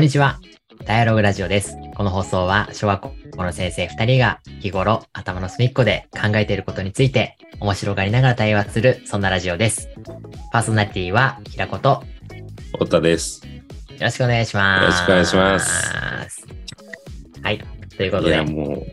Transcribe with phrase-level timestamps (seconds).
[0.00, 0.40] んにちは。
[0.86, 1.76] ダイアログラジオです。
[1.94, 9.90] この放送は小学校の先生2人が日頃頭の隅っこで考えていることについて面白がりながら対話するそんなラジオです。
[10.52, 12.02] パーソナリティは平子と
[12.72, 13.46] 太田です。
[13.46, 13.52] よ
[14.00, 14.82] ろしくお願いします。
[14.84, 16.46] よろしくお願いします。
[17.42, 17.62] はい。
[17.98, 18.86] ということでいや、、もう、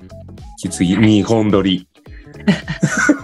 [0.59, 1.87] きつぎ、2本撮り。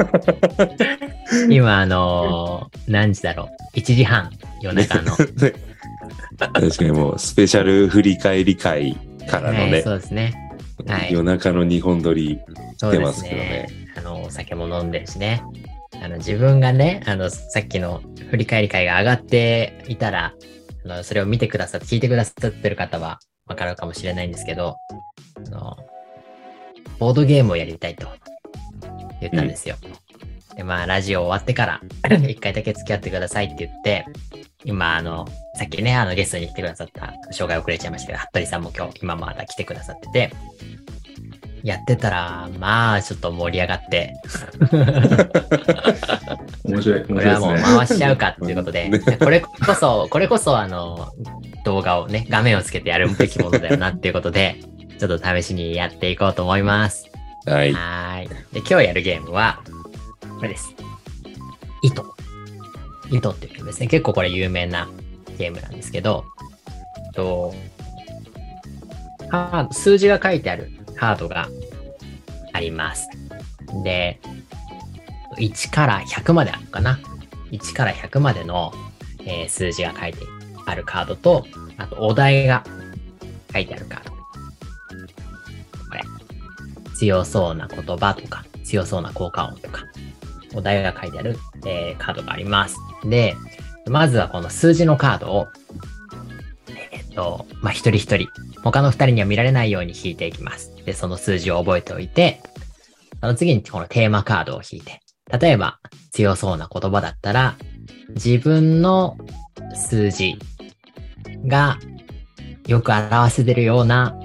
[1.49, 4.31] 今あのー何時だろう ?1 時半、
[4.61, 5.11] 夜中の。
[6.37, 8.95] 確かにもう、スペシャル振り返り会
[9.29, 10.33] からのはい、ね、そうですね。
[10.87, 12.39] はい夜中の2本撮り。
[12.91, 13.67] 出ますすけどねね。
[13.97, 15.43] あの、お酒も飲んでるしね。
[16.01, 20.33] あの、自分がね、あの、さっきの振り返り会が上がっていたら、
[20.85, 24.75] あの、それを見てくださって、聞いてくださってる方はわかるかもしれないんですけど、
[25.47, 25.77] あの、
[26.99, 28.07] ボードゲームをやりたいと
[29.21, 29.75] 言ったんですよ。
[30.55, 31.81] で、まあ、ラジオ終わってから、
[32.27, 34.05] 一回だけ付き合ってくださいって言って、
[34.65, 40.33] 今、あの、さっきね、あの、ゲストに来てくださった、障害遅れちゃいましたけど、服部さんも今日、今まだ来てくださってて、
[41.63, 44.13] やってたら、まあ、ちょっと盛り上がって、
[46.65, 47.57] 面白い、面これはもう。
[47.57, 51.13] 回しちゃうかっていうことで、これこそ、これこそあの、
[51.63, 54.57] 動画をね、画面をつけてやるべきものだよなっていうことで、
[54.99, 57.09] ちょっと試しにやっていこうと思います。
[57.45, 57.71] はい。
[57.73, 58.27] はーい。
[58.27, 59.61] で、今日やるゲームは、
[60.37, 60.75] これです。
[61.81, 62.12] 糸。
[63.11, 63.87] 糸っていうゲームですね。
[63.87, 64.89] 結構これ有名な
[65.37, 66.25] ゲームなんですけど、
[67.13, 67.53] と、
[69.29, 71.47] カード数字が書いてあるカードが
[72.53, 73.07] あります。
[73.83, 74.19] で、
[75.37, 76.99] 1から100まであるかな。
[77.51, 78.71] 1から100までの、
[79.25, 80.19] えー数字が書いて
[80.65, 81.45] あるカードと、
[81.77, 82.63] あとお題が
[83.51, 84.11] 書いてあるカード。
[84.11, 84.17] こ
[85.93, 86.01] れ。
[86.95, 89.83] 強そうな言葉とか、強そうな効果音とか、
[90.53, 92.75] お題が書いてある、えーカードがあります。
[93.05, 93.35] で、
[93.87, 95.47] まずはこの数字のカードを、
[96.91, 98.27] えっと、まあ、一人一人、
[98.63, 100.73] 他の二人には見られないように引いていきます。
[100.85, 102.41] で、その数字を覚えておいて、
[103.21, 105.01] その次にこのテーマカードを引いて、
[105.39, 105.79] 例えば
[106.11, 107.55] 強そうな言葉だったら、
[108.09, 109.17] 自分の
[109.75, 110.37] 数字
[111.45, 111.77] が
[112.67, 114.15] よく表せてるような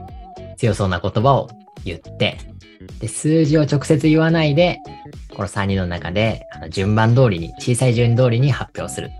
[0.56, 1.48] 強そうな言葉を
[1.84, 2.38] 言って、
[3.00, 4.78] で、数字を直接言わないで、
[5.38, 9.12] この3人の中で、あの順番通りに、小さい順通りに発表する。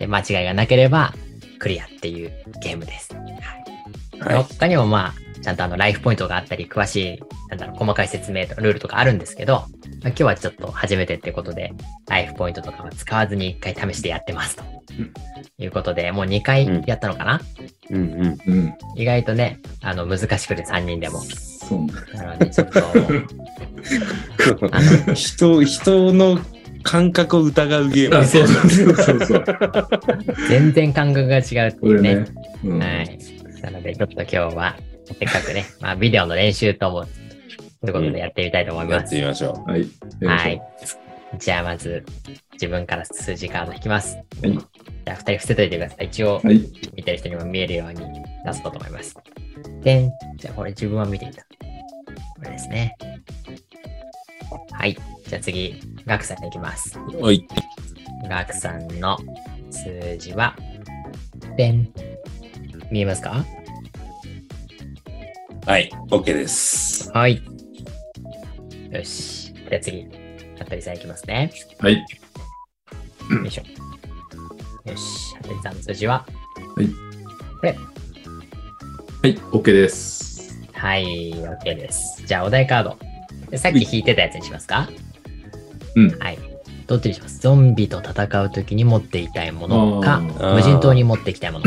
[0.00, 1.14] で、間違いがなければ、
[1.60, 3.14] クリアっていうゲームです。
[3.14, 4.34] はい。
[4.34, 4.42] はい。
[4.42, 9.68] 他にもまあ、ちゃんとあの、ライフポイントがあったり、詳しい、なんだろう、細かい説明とか、ルールとかあるんですけど、まあ、
[10.08, 11.72] 今日はちょっと初めてってことで、
[12.08, 14.62] ライフポイントとかは使わずに一回試してやってますと。
[15.58, 17.40] いうことで、もう2回やったのかな、
[17.90, 18.52] うんうん。
[18.52, 18.74] うん。
[18.96, 21.20] 意外とね、あの、難しくて3人でも。
[21.20, 21.92] そうね。
[22.14, 22.80] なので、ちょっと、
[24.70, 26.38] あの、人、人の
[26.82, 28.16] 感覚を疑うゲーム。
[28.16, 29.44] あ、そうそうそうそう。
[30.48, 32.16] 全然感覚が違うっていうね。
[32.16, 32.26] ね。
[32.64, 33.18] うんはい。
[33.62, 34.76] なので、ちょっと今日は、
[35.18, 37.04] せっかくね、まあ、ビデオの練習とも、
[37.80, 39.10] ということでやってみたいと思いやっます。
[39.10, 39.86] てみましょはい。
[40.24, 40.62] はい。
[41.38, 42.04] じゃあ、まず、
[42.52, 44.16] 自分から数字カード引きます。
[44.16, 44.58] はい
[45.04, 46.06] じゃあ、二人伏せといてください。
[46.06, 46.60] 一応、はい。
[46.94, 48.00] 見てる人にも見えるように
[48.44, 49.16] 出そうと思います。
[49.82, 50.12] でん。
[50.36, 51.42] じゃあ、これ自分は見ていた。
[51.42, 51.48] こ
[52.44, 52.94] れですね。
[54.70, 54.96] はい。
[55.26, 56.96] じゃあ次、ガクさんに行きます。
[56.98, 57.20] う。
[57.20, 57.44] はい。
[58.28, 59.18] ガクさんの
[59.72, 60.56] 数字は、
[61.56, 61.92] でん。
[62.92, 63.44] 見えますか？
[65.64, 65.90] はい。
[66.10, 67.10] OK です。
[67.12, 67.40] はい。
[68.90, 69.54] よし。
[69.54, 70.08] じゃあ次、
[70.58, 71.52] 服部さんいきますね。
[71.78, 71.94] はい。
[71.94, 72.00] よ
[73.44, 73.62] いしょ。
[74.90, 75.36] よし。
[75.36, 76.26] 服部さんの数字は、
[77.62, 77.76] はい。
[79.52, 80.60] OK です。
[80.72, 82.22] はい、OK です。
[82.26, 82.98] じゃあ、お題カード。
[83.50, 84.88] でさっき引いてたやつにしますか？
[85.94, 86.18] うん。
[86.18, 86.38] はい。
[86.88, 87.38] どっちにします？
[87.38, 91.64] ゾンビと戦うときに持っていたいものか、無人島に持っていきたいもの。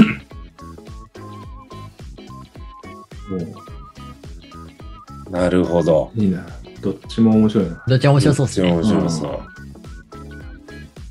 [5.36, 6.12] もなるほど。
[6.16, 6.46] う、いいな。
[6.82, 7.84] どっちも面白いな。
[7.88, 8.72] どっちも面白そうですね。
[8.72, 9.42] 面白そう。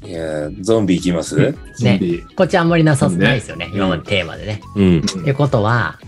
[0.06, 1.36] いやー、ゾンビ行きます？
[1.78, 2.22] ゾンビ。
[2.36, 3.70] こっちあんまりなさそうねないですよね。
[3.72, 4.60] 今までテーマでね。
[4.76, 4.98] うん。
[4.98, 5.98] ってことは、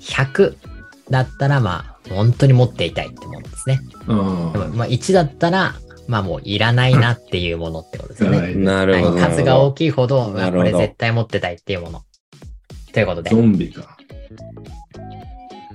[0.00, 0.56] 100
[1.10, 3.80] だったら、まあ、本当に持っていたいってものですね。
[4.08, 5.74] あでもまあ、1だったら、
[6.06, 8.38] まあもういらないなっていうものってことですよね。
[8.38, 9.14] はいなるほど。
[9.14, 12.02] はい数が大きいほど、まあこれ絶対持ってたいっていうもの。
[12.92, 13.93] ということでゾ、ンビか。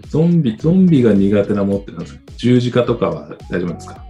[0.10, 2.22] ゾンビ、ゾンビが苦手なものってなんですか？
[2.38, 4.06] 十字架とかは大丈夫ですか？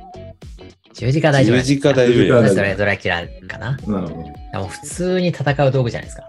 [0.94, 2.42] 十字架大丈夫十字架大丈夫十字架よ。
[2.42, 3.72] 大丈夫それドラキュラかな？
[3.72, 6.24] なるほでも普通に戦う道具じゃないですか。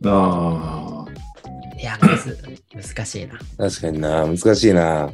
[0.00, 0.12] ど。
[0.12, 1.78] ああ。
[1.80, 2.36] いや、むず
[2.94, 3.38] 難しいな。
[3.56, 4.26] 確かにな。
[4.26, 5.10] 難しいな。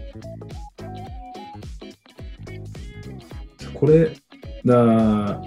[3.74, 4.10] これ、
[4.64, 5.42] だ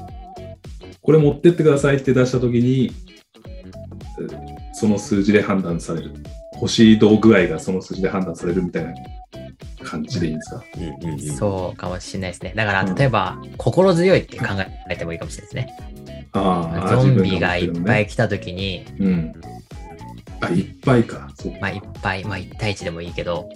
[1.01, 2.91] これ持ってってくださいって出したときに、
[4.21, 6.13] えその数字で判断される。
[6.59, 8.93] 欲しい度具合がその数字で判断されるみたいな
[9.83, 12.53] 感じでいいんですか、うんうんうんそうかもしれないですね。
[12.55, 14.45] だから、うん例えば、心強いって考
[14.89, 15.77] えてもいいかもしれないですね。
[16.33, 18.95] ああ、ゾンビがいっぱい自来た時に、ね。
[18.99, 19.33] うん。
[20.41, 21.29] あ、いっぱいか。
[21.35, 23.49] そうまあ、いっぱい、まあ、1対1でもいいけど、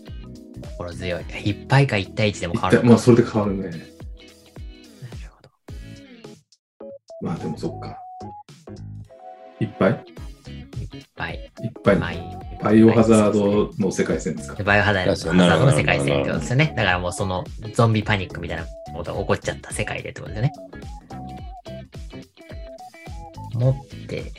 [0.78, 1.24] 心強い。
[1.44, 2.84] いっぱいか1対1でも変わる。
[2.84, 3.64] まあ、それで変わるね。
[3.64, 3.82] なる
[5.30, 5.50] ほど
[7.22, 7.98] まあ、でもそっか。
[9.60, 10.06] いっぱい？
[11.16, 11.52] ぱい。
[11.64, 11.96] いっぱい。
[12.64, 14.64] バイオハザードの世界線ですか？
[14.64, 15.06] バイオハザー
[15.60, 16.74] ドの世界線ってことですよね。
[16.78, 17.44] だからもうその
[17.74, 20.54] ゾンビパニックみたいなことが起こっちゃった世界でってことですよね。
[23.54, 23.76] 持っ
[24.08, 24.32] て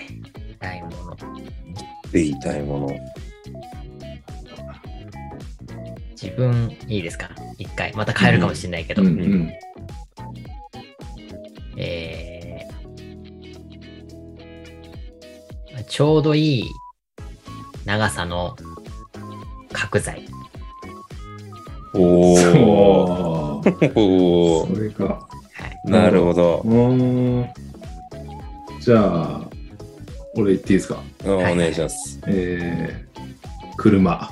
[0.61, 1.17] たいもの。
[2.13, 2.89] で言いたいもの。
[6.13, 7.31] 自分いいですか？
[7.59, 7.93] 一回。
[7.97, 9.03] また変えるかもしれないけど。
[9.03, 9.49] うんうん。
[9.49, 9.59] え
[15.93, 16.71] ちょうどいい
[17.85, 18.57] 長さの
[19.75, 20.27] 角材。
[21.93, 22.33] お。
[22.33, 25.05] おーそれか。
[25.05, 25.21] は
[25.87, 25.91] い。
[25.91, 26.63] なるほど。
[26.65, 27.49] うーん。
[28.81, 29.41] じゃあ、
[30.35, 31.03] 俺言っていいですか？
[31.27, 32.19] おはい願いします。
[32.27, 34.31] えー、車。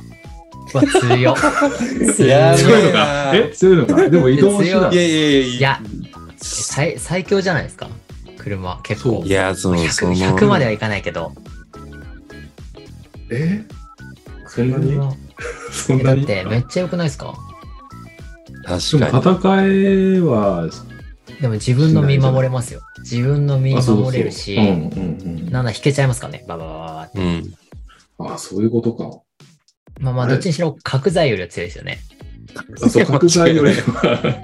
[0.72, 3.32] うわ、強 強いのか？
[3.34, 3.50] え？
[3.54, 4.08] 強いのか？
[4.08, 5.02] でも移動手段いや。
[5.02, 5.80] いやいやいや、
[6.38, 7.86] 最最強じゃないですか？
[8.38, 9.22] 車、結構。
[9.26, 11.32] いや、その、そ 100, の、100まではいかないけど。
[13.30, 13.64] え？
[14.46, 14.90] そんなに？
[14.92, 15.14] 車
[15.72, 16.24] そんなに？
[16.24, 17.34] ってめっちゃ良くないですか？
[18.64, 19.38] 確かに。
[19.38, 20.68] 戦いは、
[21.40, 22.80] でも自分の身守れますよ。
[22.98, 24.66] 自分の身あそうそう守れるし、うんう
[25.46, 27.18] んなんだ引けちゃいますかねバババババって。
[27.18, 27.54] うん。
[28.18, 28.32] うん。
[28.32, 29.20] あ、そういうことか。
[30.00, 31.98] まあまあ、どっちにしろ角材よりは強いですよね。
[32.84, 34.34] あ、そう、角材よりは。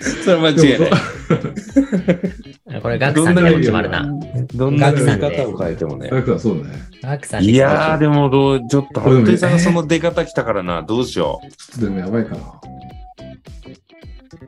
[0.24, 0.90] それ間違いない。
[2.80, 4.08] これガクさんでも決まるな。
[4.54, 6.08] どんな見方を変えてもね。
[6.10, 6.78] ガクさん、そうだね。
[7.02, 12.60] ガクさんでいやー、でもどう、ちょっと、服部さんがその出方来たからな、どうしよちょっとでもやばいかな。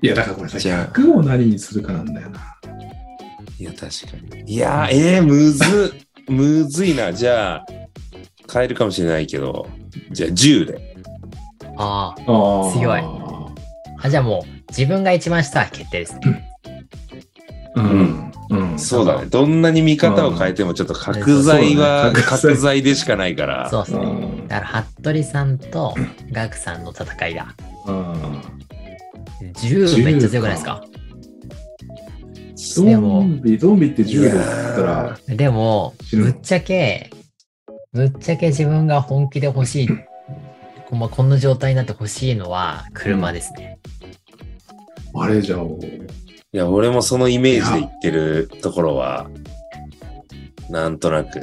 [0.00, 2.40] いや、だからこれさ、じゃあ100を何にするかなんだよな。
[3.58, 3.62] う。
[3.62, 4.52] いや、確かに。
[4.52, 5.94] いやー、えー、むず、
[6.28, 7.12] むずいな。
[7.12, 7.66] じゃあ、
[8.52, 9.66] 変えるかもしれないけど、
[10.10, 10.96] じゃあ10で。
[11.76, 12.72] あああ。
[12.72, 13.46] 強いあ。
[14.02, 14.10] あ。
[14.10, 16.48] じゃあもう、自分が一番下は決定ですね。
[17.76, 18.32] うん。
[18.50, 18.78] うん。
[18.78, 19.26] そうだね。
[19.26, 23.70] どんなに見方を変えても、ちょっと角材は角材でしかないから。
[23.70, 24.04] そうですね。
[24.06, 24.08] う
[24.44, 24.48] ん。
[24.48, 25.94] だから、服部さんと
[26.32, 27.54] ガクさんの戦いだ。
[27.86, 28.42] うん
[29.54, 30.84] 10めっちゃ強くないですか？
[32.74, 34.44] ゾでもンビ、ゾンビって10で言っ
[34.76, 37.10] たら、でも、ぶっちゃけ、
[37.92, 39.88] ぶっちゃけ自分が本気で欲しい、
[40.88, 43.78] こまあこんな状態になって欲しいのは車ですね。
[45.14, 45.66] あれじゃあ、い
[46.52, 49.28] や、俺もそのイメージで言ってるところは、
[50.70, 51.40] なんとなく。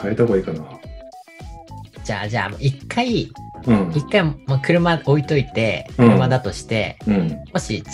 [0.00, 0.64] 変えた方がいいかな。
[2.04, 3.30] じゃあ、じゃあ、一回、
[3.66, 3.92] うん。
[3.94, 7.36] 一回、まあ、車置いといて、うん車だとして、うん。
[7.52, 7.84] もし違う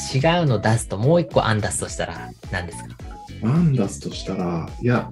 [0.46, 2.96] の出すと、もう一個案出すとしたら何ですか？
[3.42, 5.10] 何出すとしたら、いや、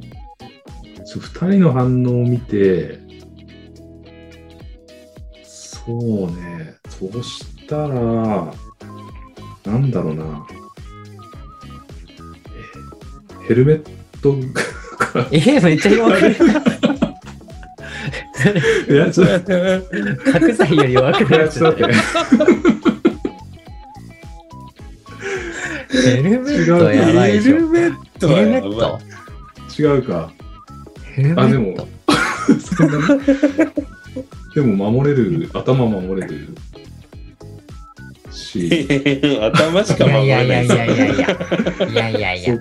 [1.04, 2.98] ちょ二人の反応を見て、
[5.42, 8.52] そうね、そうしたら、
[9.64, 10.46] なんだろうな、
[13.44, 13.82] えヘルメッ
[14.22, 14.32] ト
[14.96, 16.32] か、えー、めっちゃ弱くない？
[18.90, 19.52] いや、ちょっと、
[20.32, 21.94] 角材より弱くないちょっと待って。
[25.92, 27.54] ヘルメットやばいでしょ。
[27.54, 28.70] ヘルメットはヘルメやばい。
[28.70, 28.76] ッ
[29.76, 30.32] ト違うか。
[31.14, 31.76] ヘルメあでも。
[31.76, 31.86] ッ ト
[32.76, 33.20] そんなに？
[34.54, 36.48] でも守れる、頭守れる
[38.32, 38.86] し、
[39.40, 42.08] 頭しか守いやれないいやいやいやいやいや。
[42.10, 42.54] いやいや。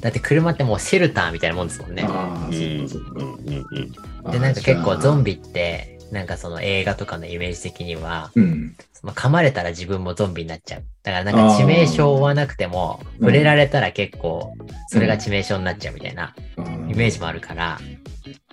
[0.00, 2.04] だって車ってもうシェルターみたいなもんですもんね。
[2.06, 3.20] ああ、うんそっかそっか。
[3.20, 3.92] うんうんうん
[4.24, 5.24] あーで、なんか結構ゾン。
[5.24, 8.74] ビじって、なんかその映画とかのイメージ的には、うん。
[8.92, 10.82] その噛まれたら自分もゾンビになっちゃう。
[11.02, 14.54] だからなんか致命傷はなくても、ー触れられたら結構、
[14.88, 16.34] それが致命傷になっちゃうみたいな
[16.90, 17.78] イメージもあるから、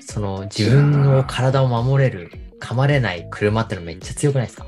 [0.01, 4.65] その自分の体を守れる、噛まれない車ってのめっちゃ強くないですか？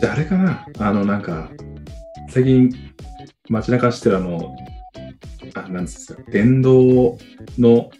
[0.00, 1.50] じゃああれかなあの、なんか、
[2.28, 2.70] 最近
[3.48, 4.56] 街中走ってるあの、
[5.54, 7.18] あ、なんですか、電動
[7.58, 7.90] の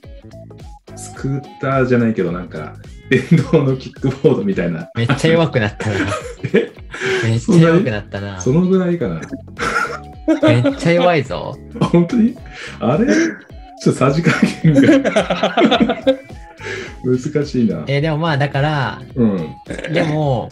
[0.97, 2.75] スクーターじゃないけど、なんか、
[3.11, 4.89] 電動のキックボードみたいな。
[4.95, 5.97] めっちゃ弱くなったな。
[6.55, 6.73] え？
[7.25, 8.41] めっちゃ弱くなったな。
[8.41, 9.21] そのぐらいかな。
[10.43, 11.57] めっちゃ弱いぞ。
[11.81, 12.37] あ本当に？
[12.79, 13.07] あれ？
[13.83, 14.31] ちょっとさじ加
[14.63, 16.05] 減が
[17.03, 17.85] 難しいな。
[17.89, 19.55] えーでもまあだから、うん。
[19.93, 20.49] でも、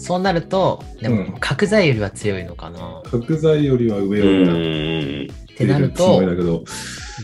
[0.00, 1.26] そうなると、でうん。
[1.32, 3.02] も角材よりは強いのかな。
[3.04, 6.64] 角材よりは上をう狙ってなるてるつもりと、だけど、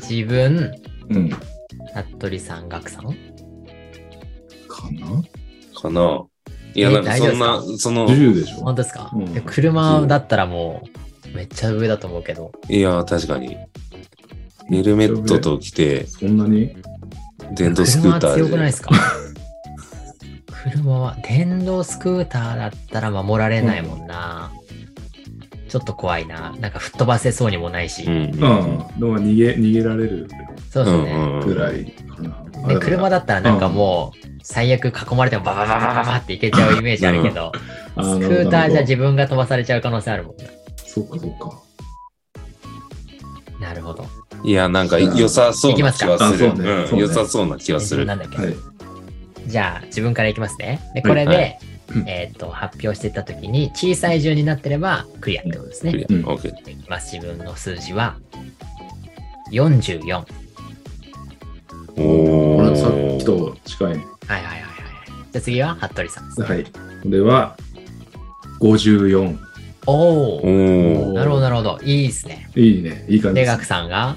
[0.09, 0.73] 自分、
[1.09, 1.30] うん。
[1.30, 3.04] 服部さん、岳さん？
[3.04, 3.12] か
[4.92, 5.23] な？
[5.80, 6.25] かな。
[6.75, 8.56] いや、えなんかそんな大、その、10でしょ。
[8.56, 9.11] 本当ですか、
[9.47, 10.83] 車だったらも
[11.33, 12.52] う、めっちゃ上だと思うけど。
[12.68, 13.56] いや、確かに。
[14.68, 16.76] ヘルメットと来て、そんなに？
[17.54, 18.90] 電動スクーター強くないですか？
[20.70, 24.50] 車は、電動スクーターだったら守られないもんな。
[25.68, 26.54] ちょっと怖いな。
[26.61, 28.04] なんか吹っ飛ばせそうにもないし。
[28.04, 28.12] うん。
[28.12, 28.78] うん。
[28.99, 30.28] 逃げ、逃げられる
[30.70, 31.12] そうですね。
[31.12, 32.68] うんぐらいかな。
[32.68, 37.52] で、車だったらなんかもう、最悪囲まれてもババババババっていけちゃうイメージあるけど、
[37.96, 40.44] あスクーターじゃ自分が飛ばされちゃう可能性あるもんな。
[40.76, 41.62] そっかそっか。
[43.61, 44.06] なるほど。
[44.44, 46.46] いや、なんか良さそうな気はする。
[46.46, 48.14] いきますねうんそうね良さそうな気はするな。
[48.14, 48.54] んだっけ、はい。
[49.46, 50.80] じゃあ、自分からいきますね。
[50.94, 51.58] で、これで、はい
[51.94, 55.92] うんえっ、と、発表していったときに、小さい順になってればクリアってことですね。
[55.92, 56.20] クリアうん。
[56.20, 57.14] いきます。
[57.14, 58.16] 自分の数字は、
[59.52, 60.24] 44。
[61.98, 63.24] おこれさっきー。
[63.24, 64.04] と近いね。
[64.26, 64.70] はいはいはいはい。
[65.32, 66.46] じゃあ次は、服部さんです、ね。
[66.46, 66.64] はい。
[66.64, 66.70] こ
[67.04, 67.56] れは、
[68.60, 69.38] 54。
[69.86, 71.12] おおおー。
[71.12, 71.78] なるほどなるほど。
[71.84, 72.50] いいですね。
[72.56, 73.06] いいね。
[73.08, 73.52] いい感じで、です。
[73.52, 74.16] ガクさんが、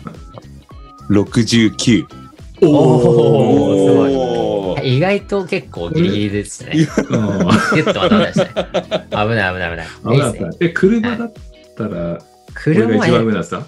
[1.09, 2.18] 69。
[2.61, 6.71] おーすごい意外と結構ギリギリですね。
[6.73, 9.07] うんギュッとまとめましたね。
[9.09, 10.15] 危ない危ない危ない。
[10.15, 10.57] いい危なかっ。
[10.57, 10.65] た。
[10.65, 11.33] え、車だっ
[11.77, 12.19] たら、
[12.53, 13.63] 車はが一番上えだった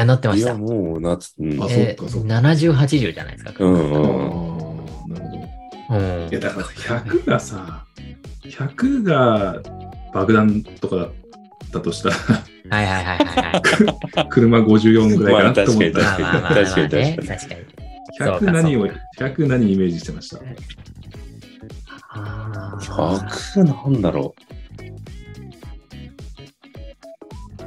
[0.00, 0.54] あ乗ってまいや、した。
[0.58, 3.64] もう、なつ、うんあえそっかそっか70、80じゃないですか。
[3.64, 4.86] うんなるほ
[5.90, 5.96] ど。
[5.96, 7.84] うんいや、だから100がさ、
[8.44, 9.60] 100が
[10.12, 11.12] 爆弾とかだっ
[11.72, 12.14] たとしたら、
[12.68, 13.26] はいはいはいはい
[14.14, 14.28] はい。
[14.30, 15.98] 車54ぐらいかなと思った。
[16.00, 17.16] まあまあまあまあまあ確かにね。
[17.16, 17.85] 確か確かに。
[18.18, 20.40] そう100か何をそうか、100何イメージしてました。
[22.10, 23.26] あー
[23.58, 24.34] 100なんだろ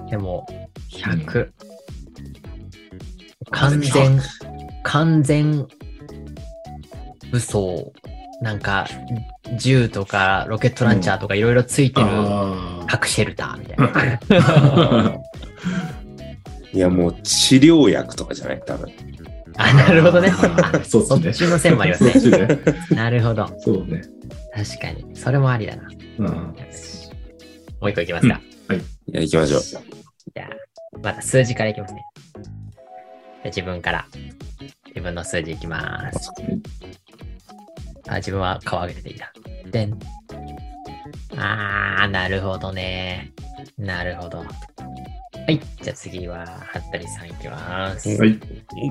[0.09, 0.47] でも、
[0.91, 1.49] 100。
[3.51, 4.19] 完全、
[4.83, 5.67] 完全
[7.31, 7.93] 武装。
[8.41, 8.87] なんか、
[9.57, 15.09] 銃とかロケットランチャーとかいろいろついてるあ核シェルターみたいな。
[15.11, 15.21] う。
[16.77, 18.61] いや、もう治療薬とかじゃない？
[18.65, 18.89] 多分。
[19.59, 20.31] あ、なるほどね。
[20.31, 22.47] あ そっちねそっちの線もありますね。
[22.47, 22.59] ね。
[22.91, 23.53] なるほど。
[23.59, 24.01] そうね。
[24.55, 25.15] 確かに。
[25.15, 25.83] それもありだな。
[26.19, 26.25] うん。
[26.25, 26.53] も
[27.81, 28.41] う一個いきますか。
[29.07, 29.61] いや、行きましょう。
[29.61, 32.05] じゃあ、また数字からいきますね。
[32.35, 34.05] じゃあ自分から。
[34.87, 36.31] 自分の数字いきます。
[38.07, 39.31] あ、自分は顔上げてていいな。
[39.71, 39.99] でん。
[41.37, 43.33] あー、なるほどね。
[43.77, 44.45] なるほど。
[45.49, 45.59] はい。
[45.81, 48.07] じゃあ次は、服部さんいきます。
[48.07, 48.39] はい。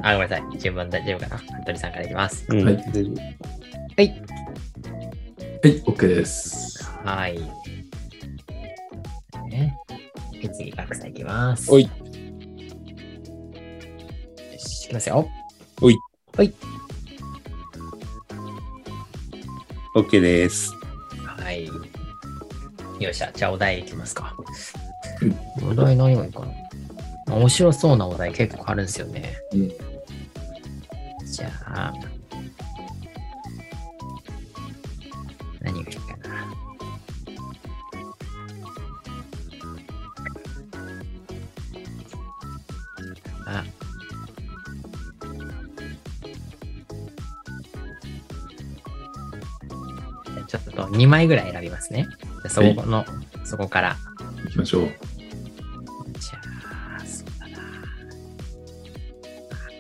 [0.03, 0.43] あ、ごめんなさい。
[0.55, 2.45] 自分大丈夫かな服部さんからいきます。
[2.49, 4.09] うんはい大丈夫はい。
[5.63, 6.85] はい、OK です。
[7.05, 7.39] はい。
[9.49, 9.79] ね。
[9.89, 9.97] は
[10.43, 11.73] い、次、学さんいきます。
[11.73, 11.85] おい。
[11.85, 11.91] よ
[14.59, 15.29] し、いきますよ。
[19.95, 20.73] OK です。
[21.25, 21.67] はい。
[21.67, 24.35] よっしゃ、じゃあお題いきますか
[25.23, 25.71] うん。
[25.71, 26.41] お題何がいいか
[27.27, 29.37] な面白そうなお題結構あるんですよね。
[29.53, 29.73] うん
[31.39, 31.93] じゃあ、
[35.61, 36.47] 何がいいかな。
[43.47, 43.65] あ、
[50.47, 52.09] ちょっと2枚ぐらい選びますね。
[52.49, 53.05] そこの、
[53.45, 53.97] そこから。
[54.45, 55.08] 行きましょう。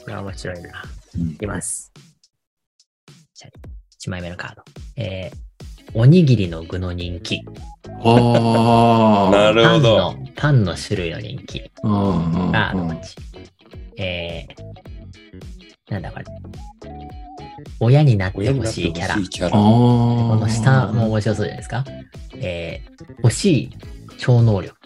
[0.08, 0.84] れは面白いな。
[1.16, 1.92] うんいきます。
[3.34, 3.50] じゃあ、
[4.06, 4.62] 1枚目のカード。
[4.96, 7.42] えー、おにぎりの具の人気。
[8.04, 9.96] あなるパンほど。
[9.98, 13.16] の、パンの種類の人気ああーこっち。
[14.00, 16.24] えー、なんだこれ。
[17.80, 19.14] 親になってほしいキャラ。
[19.16, 19.50] ャラ。
[19.50, 21.84] この下も面白そうじゃないですか。
[22.36, 23.70] えー、欲しい
[24.18, 24.76] 超能力。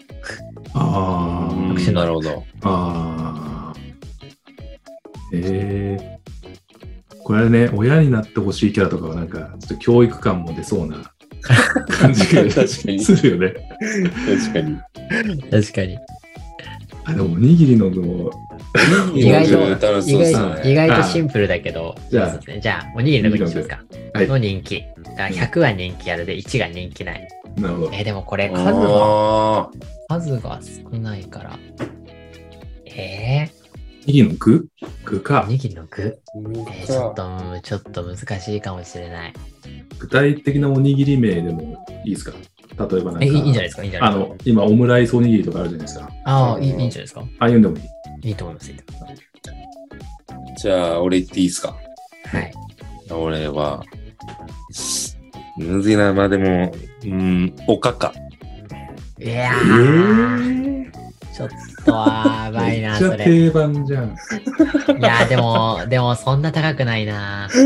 [0.73, 2.43] あーうん特殊能力なるほど。
[2.63, 3.42] あー
[5.33, 11.11] えー、これね、親になってほしいキャラとかはなんか、ちょっと教育感も出そうな
[11.89, 12.61] 感じが確か
[12.91, 13.53] にするよね。
[14.39, 14.77] 確かに。
[15.49, 15.97] 確かに。
[17.05, 18.31] あ、でもおにぎりの具も、
[19.13, 19.51] 意外と
[20.07, 20.71] 意外ね。
[20.71, 23.83] 意外とシンプルだけど、じゃあね、じゃあ、おにぎりの具にしますか。
[24.13, 24.85] はいの人気。
[25.03, 27.27] だから100は人気あるで、1が人気ない。
[27.57, 27.91] なるほど。
[27.93, 29.69] えーでもこれ数が、あ
[30.07, 31.59] 数が少ないから。
[32.85, 33.62] えお
[34.05, 34.67] にぎりの具？
[35.05, 35.51] 具ー、かお。
[35.51, 36.19] にぎりの具？
[36.35, 39.33] ーえー、ちょっと、うんちょっと難しいかもしれない。
[39.99, 42.31] 具体的なおにぎり名でもいいですか？
[42.89, 43.83] 例えばなんか、え、いいんじゃないですか？
[43.83, 44.25] いいんじゃないですか？
[44.25, 46.09] あの、今、オムライスおにぎりとかあるじゃないですか。
[46.25, 47.21] ああ、いいいいんじゃないですか？
[47.21, 48.29] ああいうんでもいい。
[48.29, 48.71] いいと思います。
[48.71, 49.15] いいと思いま
[50.57, 51.75] じゃあ、俺言っていいですか？
[52.29, 52.53] すはい。
[53.11, 53.83] 俺は、
[55.57, 56.13] むずいな。
[56.13, 56.73] まあでも、
[57.05, 58.13] うん、おかか。
[59.19, 60.91] いやえー、ー、
[61.33, 61.49] ちょっ
[61.85, 63.25] とやばいな、めっちゃそれ。
[63.25, 64.05] 定番じゃん。
[64.09, 64.09] い
[65.01, 67.49] やー、でも、でもそんな高くないな。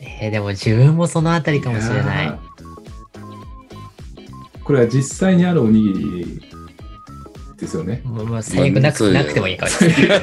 [0.00, 2.26] えー、でも自分もそのあたりかもしれない。
[2.26, 2.46] やー
[4.66, 6.42] これは実際にあるおにぎり
[7.56, 8.02] ですよね。
[8.04, 10.18] もうもう最悪なくまあなくてもいいかもしれない。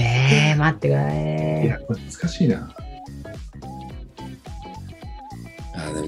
[0.00, 1.64] えー、待ってください。
[1.64, 2.74] いや、これ難しいな。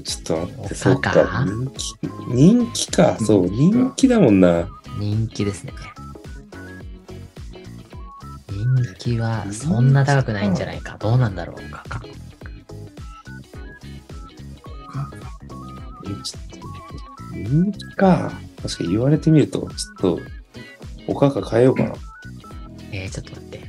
[0.03, 1.45] ちょっと待って、そうかか。
[1.45, 1.93] 人気、
[2.33, 3.17] 人気か。
[3.19, 4.67] そう、人気だもんな。
[4.97, 5.73] 人気ですね。
[8.49, 10.97] 人気はそんな高くないんじゃないか。
[10.99, 11.83] どうなんだろうか。
[16.23, 18.31] ちょっと人気か。
[18.61, 19.69] 確かに言われてみると、ちょっ
[20.01, 20.19] と、
[21.07, 21.93] おかか変えようかな。
[22.91, 23.61] えー、ちょっと待って。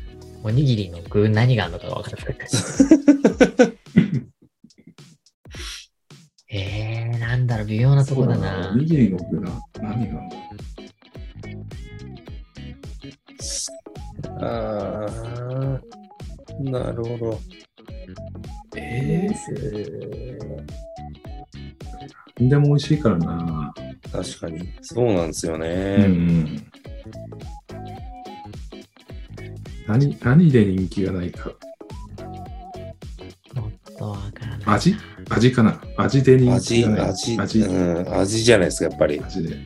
[0.44, 2.91] おにぎりの具何があるのかが分から
[7.64, 8.76] 微妙なとこだなお。
[8.76, 9.50] にぎりの具が
[9.80, 10.20] 何が？
[14.40, 17.40] ああー、なるほど。
[18.76, 23.74] えー、でも美味しいからな。
[24.10, 24.68] 確かに。
[24.80, 26.06] そうなんですようね。
[26.06, 26.66] ん。
[29.86, 31.50] 何、何で人気がないか。
[33.54, 34.60] もっとわからない。
[34.66, 34.96] 味？
[35.34, 35.80] 味かな？
[35.96, 37.10] 味で人気味、がない？
[37.10, 37.60] 味、味。
[37.60, 39.20] うん、味じゃないですか、やっぱり。
[39.24, 39.56] 味で。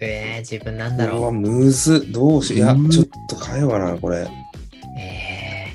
[0.00, 1.32] えー、自分なんだうわ、ろう。
[1.32, 2.10] むず。
[2.12, 2.58] どうしよう。
[2.58, 4.26] いやう、んちょっと変えようかな、これ。
[4.98, 5.66] え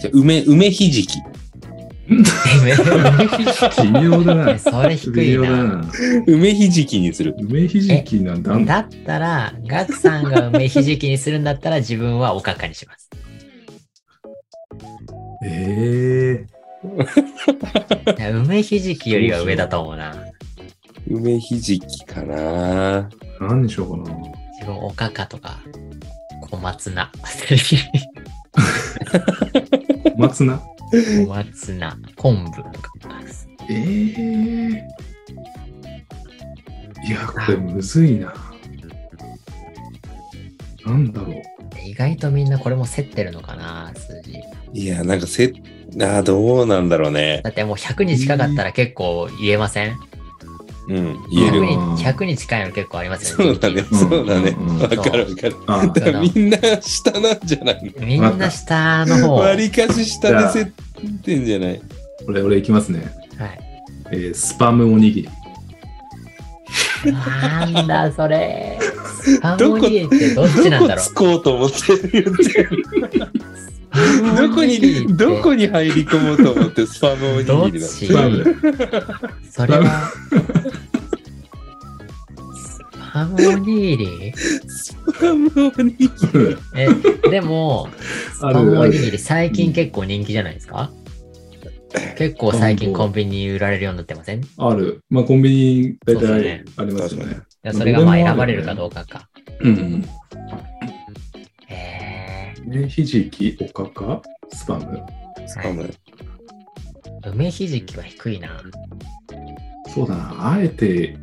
[0.00, 1.18] じゃあ梅、梅ひじき。
[1.18, 1.22] ー、
[3.82, 4.58] 微妙だな。
[4.58, 5.50] それ低いな。
[5.80, 5.84] な。
[6.26, 7.34] 梅ひじきにする。
[7.38, 8.56] 梅ひじきなんだ。
[8.58, 13.08] だったら、ガクさんが梅ひじきにするんだったら自分はおかかにします。
[15.44, 16.61] えいや
[18.44, 20.14] 梅ひじきよりは上だと思うな。
[21.08, 23.02] 梅ひじきかな。
[23.02, 23.08] ー、
[23.40, 24.18] 何にしようかな。
[24.58, 25.60] 自分おかかとか
[26.40, 27.10] 小松菜。
[30.04, 30.60] 小松菜？
[30.92, 32.92] 小松菜、昆布とか。
[33.70, 34.74] えー、
[37.06, 38.34] いや、これむずいな。
[40.84, 41.42] なんだろう。
[41.84, 44.42] 意外とみんなこれも競ってるのかな、数字。
[44.72, 45.52] いや、なんかせ、
[46.00, 47.40] あーどうなんだろうね。
[47.44, 49.96] だってもう100に近かったら結構言えません？
[50.88, 51.60] うん、言え100る。
[51.66, 53.44] にうん100に近いの結構ありますよね。
[53.54, 54.50] そうだね、うんそうだね。
[54.50, 55.56] うんわかるわかる。
[55.66, 59.20] あだからみんな下なんじゃないみんな下の方。
[59.22, 61.82] のは割りかし下で競ってんじゃない？
[62.26, 63.00] 俺、俺いきますね。
[63.00, 63.02] い。
[64.12, 65.28] えースパムおにぎり。
[67.04, 68.78] なんだそれ。
[69.40, 71.04] パンおにぎりってどっちなんだろう？
[71.04, 71.76] どこつこうと思って
[72.12, 72.84] 言ってる
[73.92, 77.88] どこおにどこに入り込もうと思ってスパムおにぎりだ。
[77.88, 78.06] ち？
[78.06, 78.44] スパム。
[79.50, 80.10] それは。
[83.12, 84.32] パンおにぎり？
[84.36, 86.10] スパムおにぎり。
[86.74, 86.88] え、
[87.30, 87.90] でも、
[88.32, 88.80] スあパム。
[88.80, 90.90] おにぎり最近結構人気じゃないですか？
[92.16, 94.42] 結構最近コンビニに売られるようになってません？
[94.42, 95.00] いある。
[95.10, 97.40] まあ、コンビニ大体ありますよね。
[97.62, 99.28] やそれがまあ選ばれるかどうかか。
[99.60, 100.04] うん。
[101.68, 101.98] え
[102.66, 104.22] 梅ひじき、おかか、
[104.52, 105.02] スパム。
[105.46, 105.82] スパム。
[105.82, 108.60] ー、梅ひじきは低いな。
[109.94, 110.52] そうだな。
[110.52, 111.16] あえて、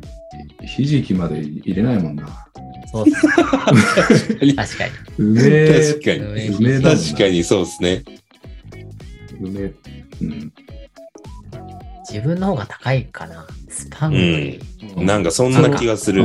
[0.66, 2.46] ひじきまで入れないもんな。
[2.92, 4.54] そうっす確かに。
[4.54, 4.90] 確かに。
[5.18, 6.48] 梅、確かに。
[6.48, 8.04] 梅確かにそうですね。
[9.40, 9.72] 梅。
[10.22, 10.52] うん。
[12.08, 13.46] 自分の方が高いかな。
[13.68, 14.60] スパムより。
[14.96, 16.24] なんかそんな気がする。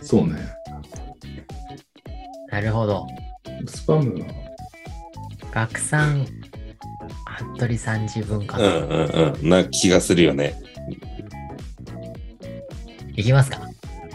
[0.00, 0.34] そうね。
[2.50, 3.06] なるほど。
[3.66, 4.26] スパムは、
[5.52, 6.26] 学さん、
[7.56, 8.64] 服部さん自分かな。
[8.64, 9.48] うんうんうん。
[9.48, 10.54] な気がするよね。
[13.16, 13.60] いきますか？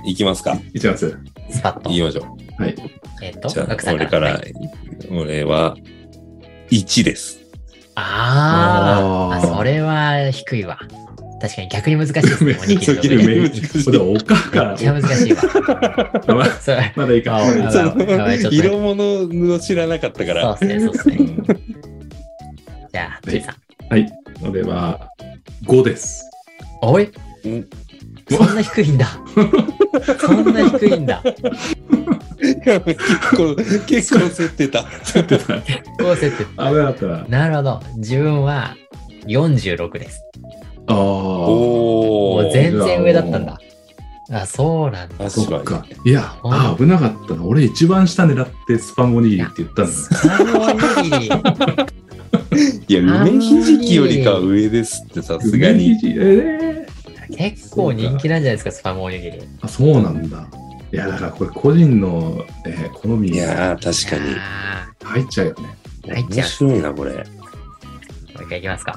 [0.06, 0.58] いきますか？
[0.74, 1.18] いきます。
[1.50, 1.96] スパッとい。
[1.96, 2.62] きましょう。
[2.62, 2.76] はい。
[3.22, 4.40] えっ、と、じゃあ学、さん俺からから。
[4.40, 4.54] はい、
[5.12, 5.76] 俺は
[6.72, 7.40] 1です。
[7.96, 10.80] あーあ、あーそれは低いわ。
[11.46, 12.58] 確かに逆に難しいですね。
[12.62, 13.84] おにぎりの上梅で。
[13.86, 14.78] これおかかめっ。
[14.78, 15.44] ちゃ難しいわ。
[16.96, 17.42] まだいいか。
[18.52, 20.58] 色物の知らなかったから。
[20.58, 21.16] そうですね、そうですね。
[21.20, 21.66] うん
[22.92, 23.56] じゃあ、ついさん。
[23.90, 24.10] はい。
[24.42, 25.10] 俺は
[25.66, 26.24] 5です。
[26.82, 27.12] おい
[27.44, 27.68] うん
[28.30, 29.08] そんな低いんだ。
[30.18, 31.22] そんな低いんだ。
[31.22, 32.80] 結
[33.36, 33.56] 構、
[33.86, 34.86] 結構競ってた。
[35.04, 35.44] ちょってこ
[36.12, 36.46] うせって。
[36.46, 37.26] 危なかったな。
[37.28, 37.84] なるほど。
[37.98, 38.78] 自分は
[39.28, 40.24] 46です。
[40.88, 40.96] ああ。
[40.96, 42.44] おー。
[42.44, 43.60] もう全然上だったんだ。
[44.32, 45.16] あ、そうなんだ。
[45.16, 46.12] 確かそっかに。。
[46.12, 47.44] いや、あ、危なかったな。
[47.44, 49.92] 俺一番下狙ってスパムおにぎりって言ったんだ。
[49.92, 51.30] スパムおにぎり。
[52.88, 55.98] いや、梅ひじきよりかは上ですって、さすがに。
[56.04, 56.86] え
[57.38, 59.38] 結構人気なんじゃないですか、スパムおにぎり。
[59.40, 60.48] ーあ、そうなんだ。
[60.92, 64.36] いや、だからこれ個人の、えー好みにいやー、確かに。
[64.36, 65.78] あ入っちゃうよね。
[66.06, 67.12] 面ー入っちゃ白いな、これ。
[67.12, 67.16] う。
[67.16, 67.24] もう
[68.44, 68.96] 一回いきますか。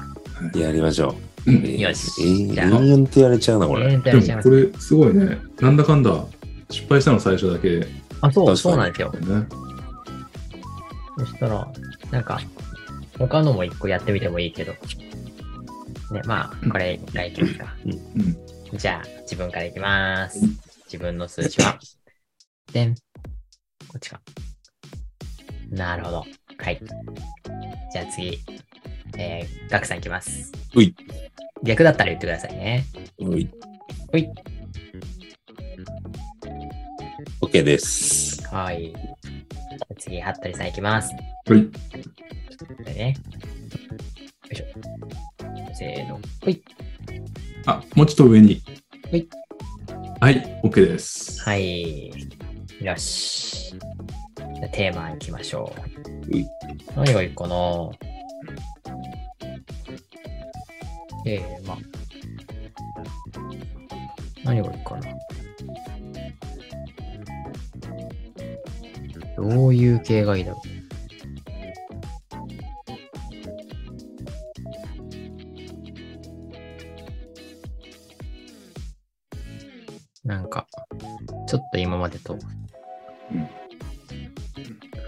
[0.55, 1.28] やりましょう。
[1.45, 3.97] うんよしえーじゃあ延々とやれちゃうな、これ。
[3.97, 5.39] でもこれすごいね。
[5.59, 6.25] なんだかんだ
[6.69, 7.85] 失敗したの最初だけ
[8.21, 9.11] あ、そう、そうなんですよ。
[9.11, 9.47] ね。
[11.17, 11.67] そしたら、
[12.11, 12.39] なんか、
[13.17, 14.73] 他のも一個やってみてもいいけど。
[16.11, 17.75] ね、まあ、これ一回いきますか。
[17.85, 18.77] うん。
[18.77, 20.39] じゃあ、自分からいきます。
[20.85, 21.79] 自分の数字は。
[22.73, 22.95] でん。
[22.95, 24.21] こっちか。
[25.69, 26.17] なるほど。
[26.57, 26.81] はい。
[27.91, 28.39] じゃあ次。
[29.17, 30.51] えー、ガクさんいきます。
[30.75, 30.95] うい。
[31.63, 32.85] 逆だったら言ってくださいね。
[33.19, 33.49] うい。
[34.11, 34.29] ほい。
[37.41, 38.47] OK です。
[38.47, 38.93] はい。
[39.97, 41.13] 次、ハットリさんいきます。
[41.13, 41.65] はい。
[41.65, 43.15] これね。
[44.45, 44.65] よいしょ。
[45.73, 46.19] せーの。
[46.41, 46.63] ほい。
[47.65, 48.61] あ、もうちょっと上に。
[49.11, 49.27] はい。
[50.21, 51.41] はい、OK です。
[51.41, 52.09] はい。
[52.81, 53.71] よし。
[53.71, 55.73] じゃあテーマいきましょ
[56.29, 56.35] う。
[56.35, 56.45] うい
[56.95, 57.55] 何がいいかな
[61.23, 61.77] テーマ。
[64.43, 65.01] 何がいいかな
[69.35, 70.69] どういう系がいいだろう。
[80.27, 80.67] なんか、
[81.47, 82.39] ちょっと今までとうん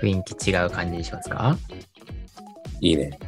[0.01, 1.55] 雰囲気違う感じにしますか？
[2.79, 3.19] いいね。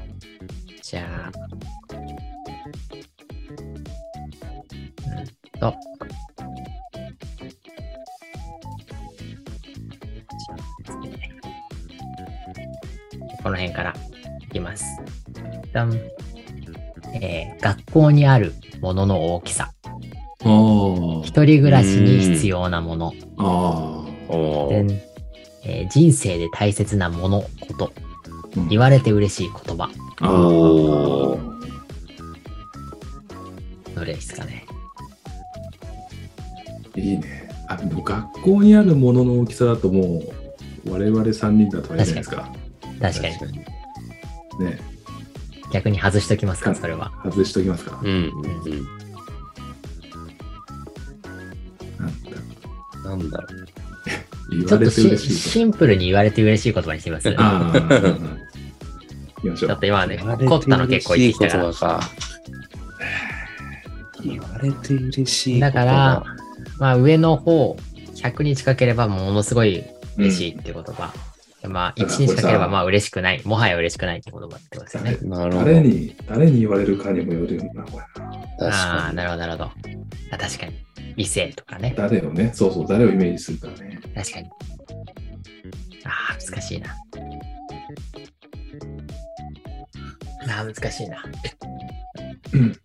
[18.34, 19.74] 学校にあるものの大きさ。
[21.24, 23.12] 一人暮らしに必要なもの。
[24.70, 24.86] で
[25.66, 27.94] えー人生で大切なもの、こと。
[28.70, 29.90] 言われて嬉しい言葉。
[33.96, 34.66] どれですかね？
[36.96, 37.50] いいね。
[37.68, 40.22] あ、でも学校にあるものの大きさだとも
[40.86, 42.52] う、我々3人だとあれじゃないですか。
[43.00, 43.52] 確かに。
[43.54, 43.63] に。
[45.74, 47.12] ね、逆に外しときますか、それは。
[47.24, 48.00] 外しときますか？
[48.02, 48.32] うんうん
[53.04, 53.20] なんだうん。
[53.20, 53.48] なんだろ
[54.50, 57.32] 言われちょっとシンプルに言われて嬉しい言葉にしてみます。
[59.58, 60.18] ちょっと今までう。
[60.20, 62.00] 言われ凝ったの結構言ってきたから。
[64.24, 66.24] 言われて嬉しいだから、
[66.80, 67.76] まあ上の方、
[68.16, 69.84] 100に近ければものすごい
[70.18, 71.14] 嬉しいっていう言葉。
[71.68, 73.42] まあだから1に近ければまあ嬉しくない。
[73.46, 75.18] もはや嬉しくないって言葉ってことですよね。
[75.24, 75.66] なるほど。
[75.66, 79.14] 誰に、誰に言われるかにもよるよな、これああ。
[79.14, 79.64] なるほど、なるほど。
[80.32, 80.74] あ確かに。
[81.16, 81.94] 異性とかね。
[81.96, 84.00] 誰をね、そうそう、誰をイメージするかね。
[84.16, 84.50] 確かに。
[86.06, 86.90] ああ、難しいな。
[90.50, 91.24] ああ、難しいな。
[92.54, 92.76] うん。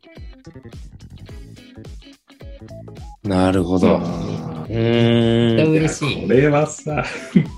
[3.24, 3.96] なるほど。
[3.96, 4.74] うん。
[4.74, 6.26] 嬉しい。
[6.26, 7.04] これはさ、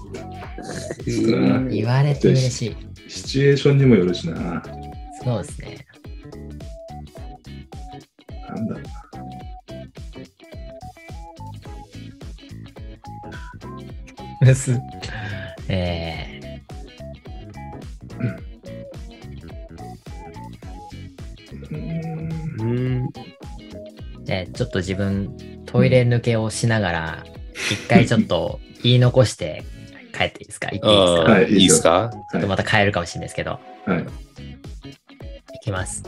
[1.10, 2.76] うん言われて嬉しい。
[3.08, 4.34] シチュエーションにもよるしな。
[4.34, 4.62] なん
[5.22, 5.86] そうですね。
[8.48, 9.10] だろうな。
[15.68, 16.40] え
[21.62, 23.06] うーんうん。
[23.06, 23.12] ー、
[24.24, 27.24] じゃあちょっと自分、トイレ抜けをしながら、
[27.70, 29.62] 一回ちょっと言い残して
[30.20, 30.68] 帰っていいですか？
[30.70, 32.10] 言っていいですか、ああ、いいですか？
[32.30, 34.02] ちょっとまた変えるかもしれないですけど、はい。
[34.02, 34.04] い
[35.62, 36.02] きます。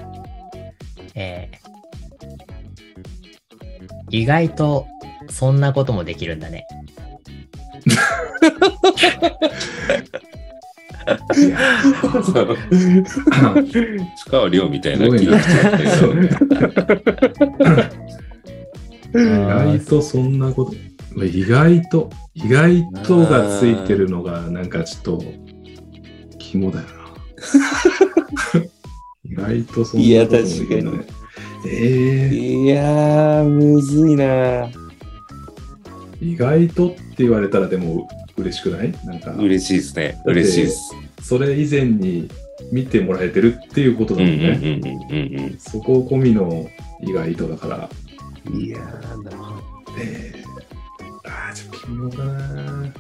[1.14, 4.86] えー、意外と
[5.30, 6.66] そんなこともできるんだね。
[11.36, 11.58] いや
[12.18, 12.30] 深
[14.30, 16.14] 川亮みたいな気がしちゃったけどそう。
[16.14, 16.28] ね
[19.14, 20.74] 意外とそんなこと、
[21.16, 25.22] 意外と、意外とがついてるのが、なんかちょっと、
[26.38, 26.92] 肝だよな。
[29.24, 31.04] 意外とそんなこともできるんだね。
[31.68, 34.70] えいやー、むずいなー、
[36.20, 38.92] 意外とって言われたらでも嬉しくない？
[39.04, 40.20] なんか、嬉しいですね。
[40.26, 40.92] 嬉しいです。
[41.22, 42.28] それ以前に
[42.72, 45.54] 見てもらえてるっていうことだもんね。
[45.58, 46.68] そこ込みの
[47.06, 47.90] 意外とだから、
[48.50, 48.60] うん。
[48.60, 49.30] いやー、な
[50.00, 50.51] えー、
[51.32, 52.92] あ、ちょっと微妙かな。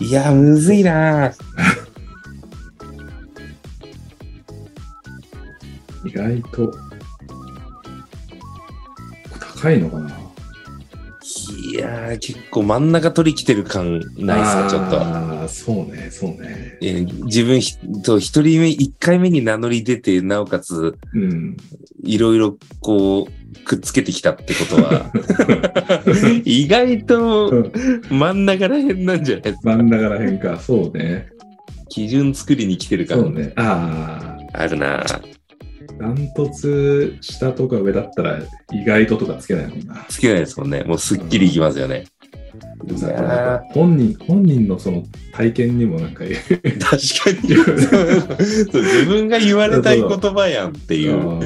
[0.00, 1.32] いや、むずいな。
[6.04, 6.72] 意外と
[9.62, 10.23] 高いのかな
[11.52, 15.00] いやー、結構真ん中取り来てる感ないですか、ちょっと。
[15.00, 16.78] ああ、そうね、そうね。
[16.80, 21.56] えー自分ひと一人目、一回目に名乗り出て、なおかつ、うん。
[22.04, 25.10] いろいろこう、くっつけてきたってことは、
[26.44, 27.70] 意外と
[28.10, 29.60] 真ん中らへんなんじゃないですか。
[29.64, 31.28] 真ん中らへんか、そうね。
[31.88, 33.52] 基準作りに来てる感そうね。
[33.56, 35.04] ああるな。
[35.98, 38.38] あ、ダントツ下とか上だったら
[38.72, 40.06] 意外ととかつけないもんな。
[40.08, 40.82] つけないですもんね。
[40.84, 42.04] もうすっきりいきますよね。
[43.72, 45.02] 本人、本人のその
[45.32, 47.48] 体験にもなんか、確かに。
[47.48, 51.40] 自分が言われたい言葉やんっていう。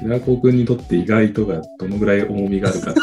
[0.00, 3.00] 平子君にとって意外とがどのぐらい重みがあるかって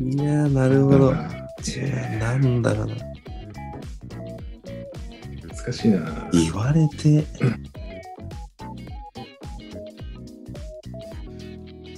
[0.00, 1.12] いやー、なるほど。
[1.12, 2.62] なん。
[2.62, 2.94] だろうな。
[5.64, 6.28] 難しいな。
[6.30, 7.08] 言われて、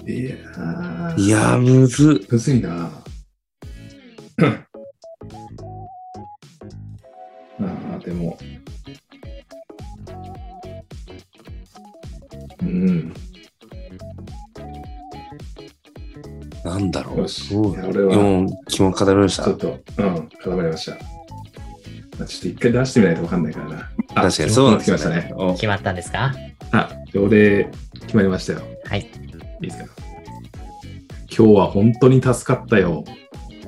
[0.07, 2.27] いやーいやー、むずっ。
[2.31, 2.89] むずいな。
[4.41, 4.67] あ
[7.97, 8.39] あ、でも。
[12.63, 13.13] うん。
[16.65, 17.29] なんだろう。
[17.29, 19.43] そう俺はもう、気も固まりました。
[19.45, 21.16] ちょっと、うん、固まりました。
[22.19, 23.91] まあ、ちょっと一回出してみないと分かんないからな。
[24.15, 25.35] あ確かにそうなんですよ決まってきましたね。
[25.37, 26.33] お決まったんですか？
[26.73, 28.63] あ、俺、決まりましたよ。
[28.85, 29.01] はい。
[29.01, 29.05] い
[29.61, 29.85] いですか？
[31.37, 33.05] 今日は本当に助かったよ。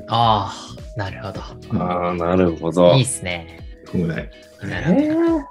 [0.08, 0.54] あ
[0.96, 1.40] あ、なるほど。
[1.84, 2.94] ああ、なるほど。
[2.94, 3.60] いいっすね。
[3.92, 4.30] このぐらい。
[4.62, 5.26] なるほど。
[5.28, 5.46] 今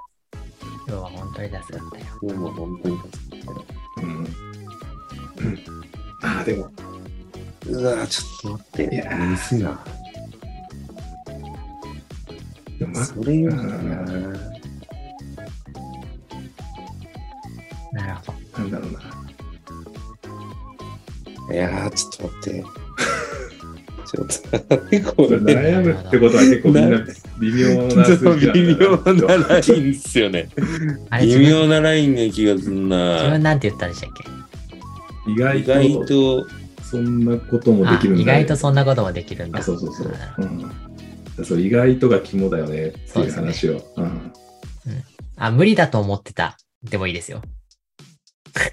[0.86, 2.04] 日は本当に助かったよ。
[2.22, 3.54] 今日も本当に助かっ
[4.02, 4.08] うん。
[4.10, 4.26] うん、
[6.22, 6.82] ああ、でも、た
[7.70, 8.94] うわーちょっと待って。
[8.94, 9.84] いやーむずいな。
[13.04, 13.62] それよりな。
[17.92, 18.58] なるほど。
[18.58, 19.00] なんだろうな。
[21.54, 22.64] いやー、ちょっと待って。
[24.08, 24.34] ちょっと。
[25.38, 27.04] 悩むってことは結構みんな
[27.40, 30.48] 微妙な数字な微妙なラインっすよね。
[31.20, 33.38] 微妙なラインな気がすん自分な。
[33.38, 34.10] なんて言ったんでしたっ
[35.26, 35.32] け？
[35.32, 36.46] 意外意外とと、
[36.82, 39.58] そんなこともであきるんだ、意外とそんなこともできるんだ。
[39.58, 40.08] あ、そうそうそう。
[40.40, 40.70] んうん、
[41.44, 43.82] そう意外とが肝だよねっていう話を。
[43.96, 44.32] うん
[45.40, 46.56] あ、無理だと思ってた。
[46.82, 47.42] でもいいですよ。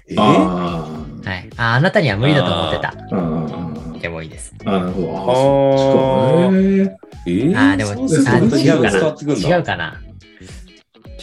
[0.08, 0.16] え？
[0.18, 0.90] あ
[1.24, 1.48] はい。
[1.56, 4.00] あ、あなたには無理だと思ってた。
[4.00, 4.52] でもいいです。
[4.64, 5.08] あーなるほど。
[5.16, 6.50] あ。
[6.52, 7.56] えー？
[7.56, 7.94] あー、でも、あ
[8.58, 8.98] 違うかな。
[9.34, 10.02] 違うかな。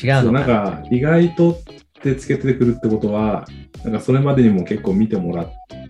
[0.02, 0.72] 違そううなんのかな。
[0.72, 1.58] か、意外とっ
[2.02, 3.46] てつけてくるってことは、
[3.84, 5.83] なんかそれまでにも結構見てもらって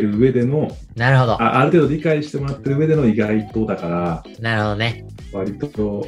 [0.00, 1.32] る上での、なるほど。
[1.34, 5.04] あある程度理解してもらってる上での意外とだから、なるほどね。
[5.32, 6.06] 割と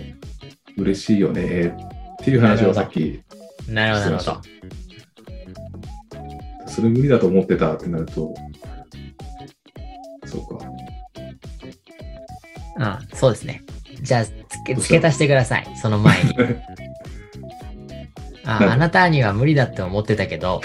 [0.76, 1.76] 嬉しいよね
[2.22, 3.22] っていう話をさっき、
[3.68, 4.40] なるほど、なるほど。
[6.66, 8.35] それ無理だと思ってたってなると、
[10.26, 10.64] そうか。
[12.76, 13.62] うん、そうですね。
[14.02, 14.33] じゃあ、つ
[14.66, 15.66] け、付け足してください。
[15.80, 16.35] その前に。
[18.44, 20.61] あ、あなたには無理だって思ってたけど、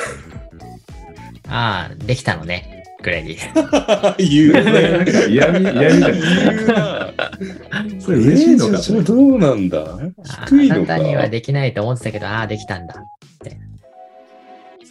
[1.49, 2.83] ああ、できたのね。
[3.01, 3.37] くらいでいい。
[4.51, 5.05] 言うね。
[5.05, 6.33] か嫌味、 嫌味じゃないですか。
[6.33, 7.13] 言うな。
[7.99, 9.77] それ嬉しいのかそれどうなんだ？
[9.79, 12.95] あ低いのなたにはできないと思ってたけど、ああ、できたんだ。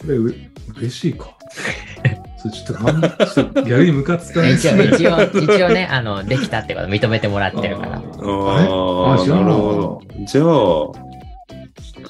[0.01, 0.33] それう
[0.77, 1.35] 嬉しいか？
[2.41, 5.21] それちょっとなん、ちょっと逆にムカつかない一応、一応、
[5.53, 7.91] 一応ね、あの、できたってこと認めてもらってるから。
[7.97, 10.01] ああああ、知らなるほど。
[10.25, 10.45] じゃあ、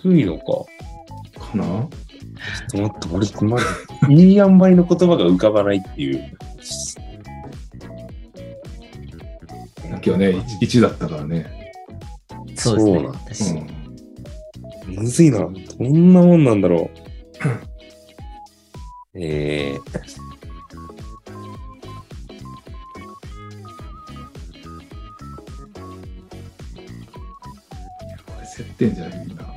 [0.04, 0.44] 低いのか？
[1.52, 1.66] かな？
[2.66, 3.66] っと待って、俺、まず、
[4.10, 6.38] いい塩梅の言葉が浮かばないっていう。
[10.02, 10.30] 今日ね、
[10.62, 11.74] 1, だったからね。
[12.56, 13.60] そうですね。
[13.60, 13.80] そうなん
[14.96, 15.40] むずいな。
[15.40, 15.50] ど
[15.80, 17.10] んなもんなんだろう。
[19.16, 19.90] えー、こ
[28.40, 29.49] れ接点じゃないんだ。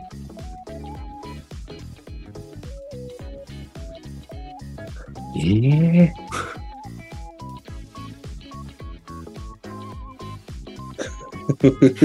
[5.55, 6.13] ええ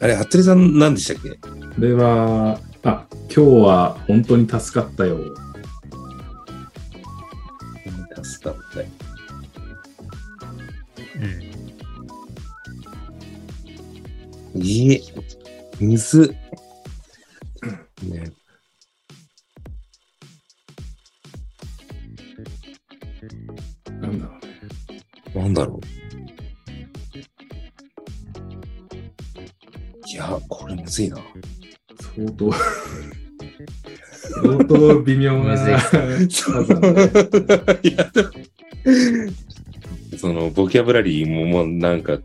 [0.00, 1.30] あれ、服部さん何でしたっけ？
[1.30, 1.38] こ
[1.78, 5.18] れは、あ、今日は本当に助かったよ。
[8.22, 8.86] 助かったよ。
[14.54, 14.62] うん。
[14.62, 15.02] いい。
[15.80, 15.98] む
[34.88, 37.80] 相当微妙なむずい数なんだね。
[37.82, 38.30] いや、でも
[40.18, 42.18] その、ボキャブラリーももうなんか、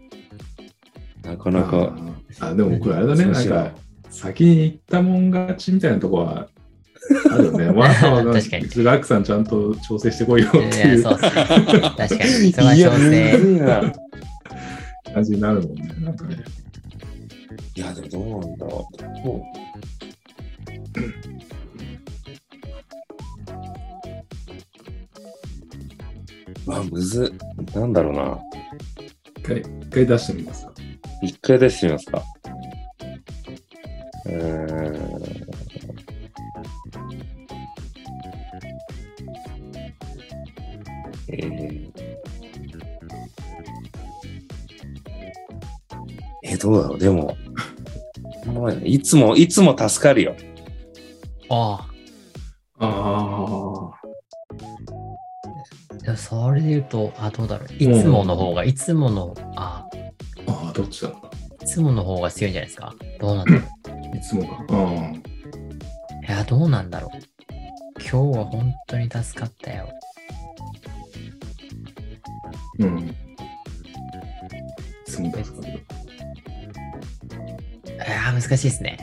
[1.23, 1.95] なかなか、
[2.39, 3.71] ああ、でもこれあれだね、なんか、
[4.09, 6.47] 先に行ったもん勝ちみたいなとこは
[7.31, 7.67] あるよね。
[7.75, 11.29] わざわざ、確かにラックさんちゃんと調整してこいよっていや、いうそうっすね。
[11.29, 12.53] 確かに。
[12.53, 14.09] そこはいや、む調整。
[15.13, 15.95] 感じになるもんね。
[16.01, 16.37] なんかね。
[17.75, 18.99] いや、でもどうなんだろう。
[26.69, 27.75] どううわ、むずっ。
[27.75, 28.39] なんだろうな。
[29.37, 30.73] 一回、一回出してみますか。
[31.23, 32.23] 一回出してみますか。
[34.25, 34.99] うーん。
[41.31, 41.91] えー、
[46.43, 47.37] え、どうだろうでも、
[48.53, 50.35] まあいつも、いつも助かるよ。
[51.49, 51.87] あ
[52.79, 53.65] ああ。
[53.65, 53.68] あ。
[56.09, 57.73] でもそれで言うと、あ、どうだろう。
[57.75, 59.87] いつもの方が、いつもの、あ、
[60.47, 61.09] ああ、どっちだ？
[61.09, 61.29] ろ
[61.61, 62.95] いつもの方が強いんじゃないですか？
[63.19, 64.15] どうなんだろう。
[64.15, 64.17] う。
[64.17, 64.65] いつもか。
[64.71, 65.13] あ
[66.27, 67.19] いや、どうなんだろう。
[67.99, 69.87] 今日は本当に助かったよ。
[72.79, 72.83] あ。
[72.83, 72.99] うん。
[73.07, 73.13] い
[75.05, 75.73] つも助かる。
[75.73, 75.79] い
[77.99, 78.97] や、難しいですね。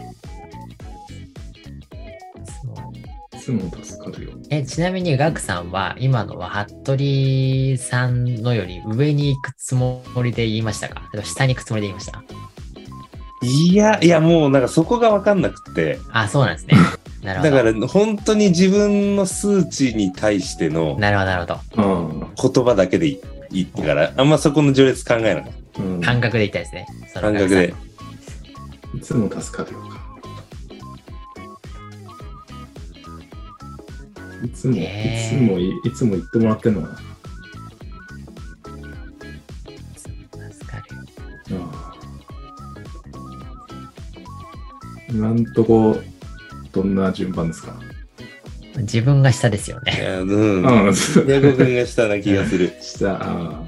[3.46, 4.32] つも助かるよ。
[4.50, 11.02] え、ちなみにガクさんは、今のは服部さんのより上に行くつもりで言いましたか？
[11.22, 12.24] 下に行くつもりで言いました？
[13.42, 16.00] いや、いや、もうなんかそこがわかんなくて。
[16.10, 16.74] あ、そうなんですね。
[17.22, 17.50] なるほど。
[17.52, 21.54] だから本当に自分の数値に対してのなるほど、なるほど。
[21.76, 23.20] あ言葉だけでい
[23.52, 25.82] いってから、あんまそこの序列考えなかっあ。
[25.82, 26.00] うん。
[26.00, 26.86] 感覚で言いたいですね。
[27.14, 27.74] 感覚で。
[28.96, 29.95] いつも助かるよ
[34.44, 34.86] いつも、い
[35.30, 36.98] つもい、いつも言ってもらってんのかな。
[40.52, 40.82] 助か
[41.48, 41.60] るよ。
[41.62, 41.96] ああ
[45.10, 45.96] 今んとこ、
[46.72, 47.74] どんな順番ですか？
[48.78, 50.18] 自分が下ですよね。
[50.20, 50.66] うん。
[50.66, 50.74] ああ、
[51.26, 52.72] ヤコ君がしたな気がする。
[52.82, 53.62] した、ああ。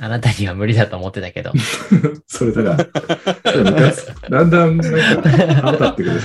[0.00, 1.52] あなたには無理だと思ってたけど。
[2.26, 2.90] それだか
[4.30, 6.20] ら、だんだん、なんか、腹立ってくる。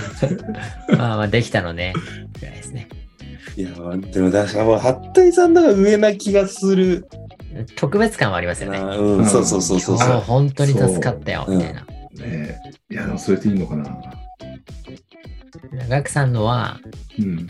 [0.98, 1.94] まあまあ、できたのね。
[2.40, 2.88] ぐらいですね。
[3.58, 7.08] いや、でも確かもう、服部さんの方が上な気がする
[7.76, 8.80] 特別感はありますよね。
[8.80, 8.96] な。
[8.96, 10.20] うん、そうそうそうそうそう。
[10.22, 11.82] 本当に助かったよ、そうみたいな。
[11.82, 11.88] ね
[12.20, 12.56] え。
[12.94, 14.00] いや、でもそれでいいのかな。
[15.90, 16.80] ガクさんのは、
[17.18, 17.48] うん。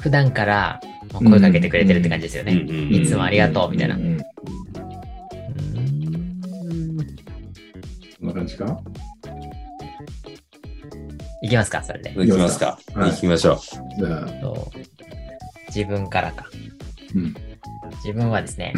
[0.00, 0.80] 普段から
[1.12, 2.52] 声かけてくれてるって感じですよね。
[2.52, 3.96] うんうんうんいつもありがとう、みたいな。
[3.96, 4.20] ううんん。
[4.20, 4.22] ー
[6.92, 6.96] ん
[8.20, 8.80] こんな感じか？
[11.42, 12.12] いきますか、それで。
[12.14, 12.78] 行きますか。
[12.94, 13.58] はい行きましょ
[13.98, 14.78] じゃあ、そう
[15.74, 16.46] 自分からか。
[17.14, 17.34] うん。
[18.04, 18.72] 自分はですね、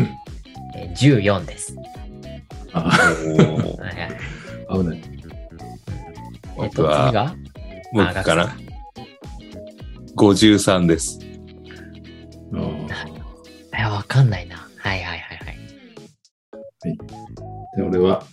[0.77, 1.77] えー14です。
[2.73, 2.91] あ、
[3.25, 3.33] う。
[3.33, 5.03] おーはいはい危ない。
[6.59, 7.35] えっと、次が？
[7.93, 8.57] 僕かあガクさな。
[10.17, 11.19] 53です。
[12.55, 12.59] あ
[13.75, 13.79] あ。
[13.79, 14.57] え、わかんないな。
[14.79, 15.59] はいはいはいはい。
[17.77, 18.25] で、俺は、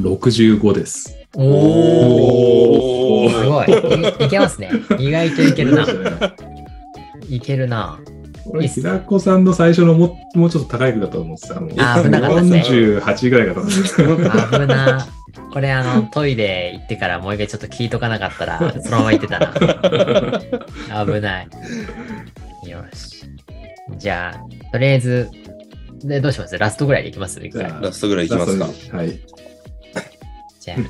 [0.00, 1.16] 65です。
[1.34, 4.22] おーすごい。
[4.22, 4.70] いいけますね。
[4.98, 5.86] 意外といけるな。
[7.28, 7.98] いけるな。
[8.46, 11.56] 俺、平子さんの最初のももうちょっと高いくだと思ってた。
[11.56, 14.58] あ危なかったですね48ぐらいかと思ってた。
[14.58, 15.08] 危な。
[15.52, 21.06] これあの、トイレ行ってからもう一回ちょっと聞いとかなかったら、そのまま行ってたな。
[21.06, 21.48] 危ない。
[22.68, 23.24] よし。
[23.98, 25.28] じゃあ、とりあえず、
[26.04, 26.56] で、どうします？
[26.58, 28.66] ラストぐらいでいきますラストぐらいいきますか。
[28.96, 29.18] はい。
[30.60, 30.84] じゃいや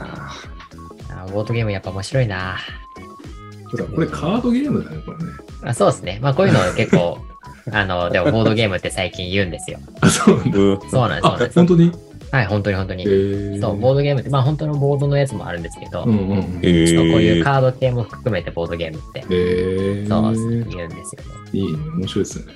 [0.00, 2.58] あ、あボードゲームやっぱ面白いな。
[3.76, 5.24] そうだこれカードゲームだね、これね。
[5.62, 6.18] あそうですね。
[6.22, 7.18] まあこういうの結構、
[7.72, 9.78] あの、でもボードゲームって最近言うんですよ。
[10.00, 10.52] あ、そうなんだ。
[10.52, 11.54] そうなんです、そうなんあで、す。
[11.58, 11.92] 本当に？
[12.32, 13.04] はい、本当に本当えに。
[13.04, 20.32] ーそう、ボードゲームって、まあ本当のボードのやつもあるんですけど、うんうんこういうーカード系も含めてボードゲームって、えー、そう
[20.68, 21.28] 言うんですよね。
[21.52, 22.52] いいね、面白いですね。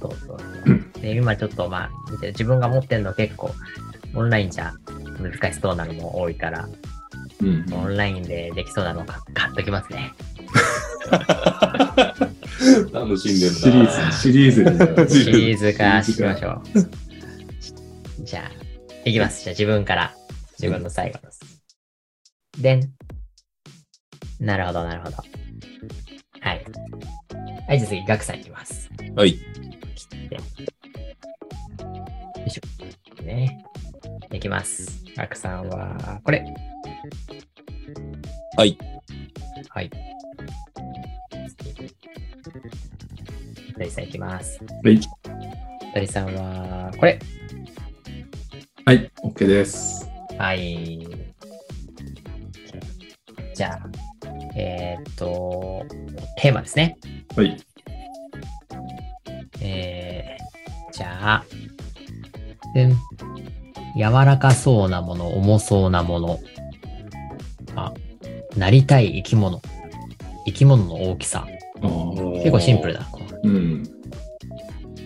[0.00, 1.02] そうそうそう。
[1.02, 1.90] で、今ちょっとまあ、
[2.28, 3.50] 自分が持ってるの結構、
[4.14, 4.72] オンラインじゃ
[5.20, 6.68] 難しそうなのも多いから、
[7.40, 10.12] うんオンラインでできそうなのか買っときますね。
[12.92, 18.24] 楽しんでんシリーズ、シリーズになる シリーズ化しましょう。
[18.24, 18.50] じゃあ、
[19.08, 19.42] いきます。
[19.42, 20.14] じゃあ自分から。
[20.58, 21.40] 自分の最後の数
[22.56, 22.62] 字。
[22.62, 22.92] でん。
[24.38, 25.16] なるほど、なるほど。
[26.40, 26.64] はい。
[27.66, 28.88] はい、じゃあ次、ガクさんいきます。
[29.16, 29.32] はい。
[29.32, 29.40] 切
[30.24, 30.34] って。
[30.36, 30.40] よ
[32.46, 33.22] いしょ。
[33.24, 33.64] ね。
[34.32, 35.04] いきます。
[35.16, 36.44] ガクさんは、これ。
[38.56, 38.78] はい。
[39.68, 39.90] はい。
[43.82, 44.60] 鳥さんいきます。
[44.84, 45.00] はい。
[45.92, 47.18] 鳥さんは、これ。
[48.84, 50.08] はい、OK です。
[50.38, 51.04] はい。
[53.54, 53.80] じゃあ、
[54.56, 55.84] えーっと、
[56.38, 56.96] テーマですね。
[57.34, 57.60] はい。
[59.60, 61.44] えー、じゃあ、
[62.74, 62.96] でん。
[63.96, 66.38] 柔らかそうなもの、重そうなもの。
[67.74, 67.92] あ、
[68.56, 69.60] なりたい生き物。
[70.46, 71.46] 生き物の大きさ。
[71.82, 73.08] 結構シンプルだ。
[73.42, 73.82] こううん。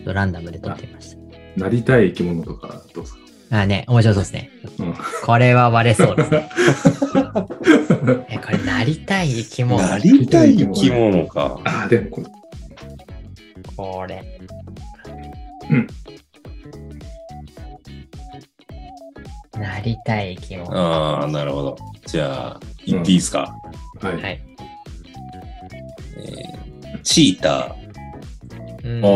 [0.05, 1.17] ランダムで撮ってみまし
[1.57, 3.21] なりたい生き物とかどうですか
[3.51, 3.61] た。
[3.63, 4.51] あ、ね、面白そうですね。
[4.79, 4.95] うん。
[5.25, 6.51] これは割れそうですね。
[8.29, 9.83] え、これなりたい生き物。
[9.83, 11.61] なりたい生き物か。
[11.65, 12.27] ああ、でもこれ、
[13.77, 14.41] これ。
[15.71, 15.87] うん。
[19.61, 20.77] なりたい生き物。
[20.77, 21.77] ああ、なるほど。
[22.07, 23.55] じゃあ、言っていいですか？
[24.03, 24.23] はい。
[24.23, 24.43] はい。
[26.19, 26.57] えー
[27.03, 27.77] チータ
[28.87, 29.09] うんあ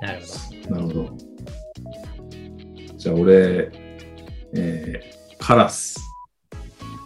[0.00, 0.26] あ、なるほ
[0.68, 0.74] ど。
[0.74, 1.16] なるほど。
[2.96, 3.70] じゃあ俺、
[4.56, 5.96] えー、カラス。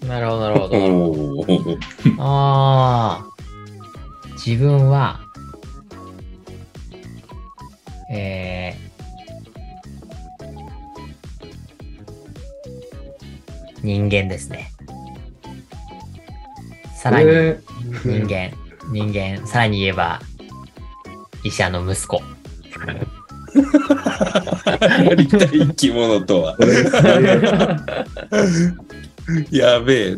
[0.08, 1.64] なるほど、なるほー。
[1.64, 1.78] ど。
[2.18, 3.26] ああ。
[4.44, 5.20] 自分は、
[8.10, 14.71] えー、人間ですね。
[17.02, 17.58] さらに、え
[18.04, 18.52] 人間、
[18.92, 20.20] 人間、さらに言えば、
[21.42, 22.22] 医者の息子。
[25.04, 26.56] なりたい生き物とは。
[29.50, 30.16] やべえ。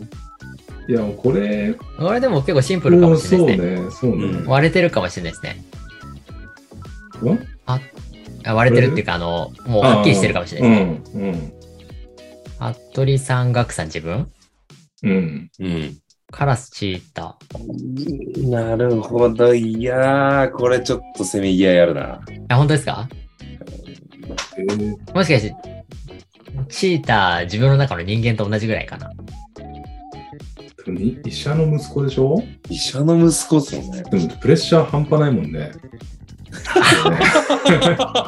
[0.87, 3.85] いや、もうこれ、これでも結構シンプルかもしれそうないですね。
[3.87, 4.17] ね、そうね。
[4.27, 5.65] うん割れてるかもしれないですね。
[7.23, 7.39] うん？
[7.65, 7.81] あ
[8.55, 11.51] 割れてるっていうか、あの、もうはっきりしてるかもしれないですね。
[12.61, 14.31] うん、服部さん、ガクさん自分？
[15.03, 15.97] うん、うん。
[16.35, 16.39] うん。
[16.39, 17.37] カラス、チータ
[18.49, 19.55] なるほど。
[19.55, 22.21] いやー、これちょっとせめぎ合いあるな。
[22.27, 22.45] ー。
[22.49, 23.09] あ、本当ですか？
[24.59, 25.55] えー、もしかして、
[26.69, 29.13] チーター、自分の中の人間と同じぐらいかな？
[31.25, 32.43] 医者の息子でしょ？
[32.69, 34.03] 医者の息子っすもんね。
[34.03, 35.73] でもプレッシャー半端ないもんね。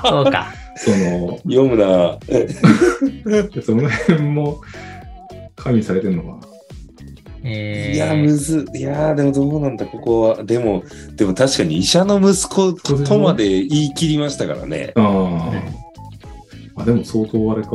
[0.05, 0.53] そうか。
[0.77, 2.19] その、読むな。
[3.63, 4.61] その辺も
[5.55, 6.46] 加味されてんのか
[7.49, 10.43] えー、いや、むず、いやー、でもどうなんだ、ここは。
[10.43, 10.83] でも、
[11.15, 14.93] でも確かに医者の息子とまで言い切りましたからね。
[14.97, 15.03] な。
[15.05, 15.53] あ
[16.77, 16.83] あ。
[16.83, 17.71] あ、でも相当あれか。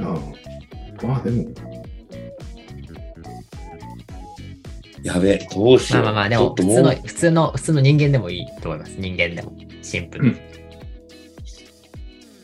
[0.00, 0.18] あ
[1.02, 1.06] あ。
[1.06, 1.44] まあでも、
[5.04, 6.02] やべえ、どうしよう。
[6.02, 8.96] まあまあまあ、でも、普通の、う普通の、普通の人間でもいいと思います。
[8.98, 9.52] 人間でも。
[9.82, 10.36] シンプルに。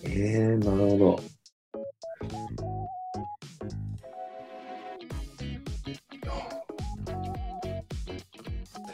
[0.04, 1.30] えー、なるほど。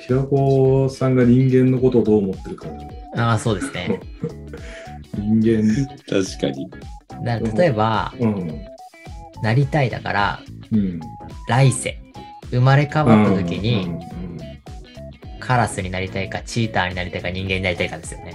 [0.06, 2.68] 平子さんが人間のことをどう思ってるか。
[3.16, 4.00] ああ、そうですね。
[5.16, 6.70] 人間、確かに。
[7.24, 8.60] だ例えば、うん。
[9.42, 10.40] なりたいだから、
[10.72, 11.00] うん。
[11.48, 11.98] 来世。
[12.50, 14.16] 生まれ変わった時うに、んうん
[15.46, 18.34] カラスになりたいか、チーターになりたいか、人間になりたいかですよね。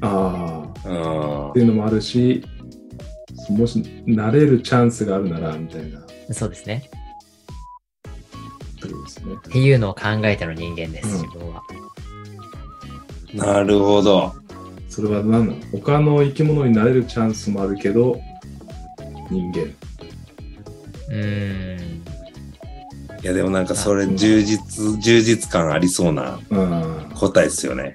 [0.00, 0.88] ああ。
[0.88, 2.44] あっていうのもあるし、
[3.48, 6.90] もし、なれるチャンスがあるなら、みたいなこそうですね。
[8.88, 9.34] とですね。
[9.34, 11.62] っていうのを考えての人間です、うん自分は。
[13.40, 14.32] あ、なるほど。
[14.88, 18.20] それは何なの他の生き物になれるチャンスもあるけど、
[19.30, 19.62] 人間。
[19.62, 22.04] うーん。
[23.22, 27.10] いや、でもなんかそれ充実、充実感ありそうなうん。
[27.14, 27.94] 答えですよね。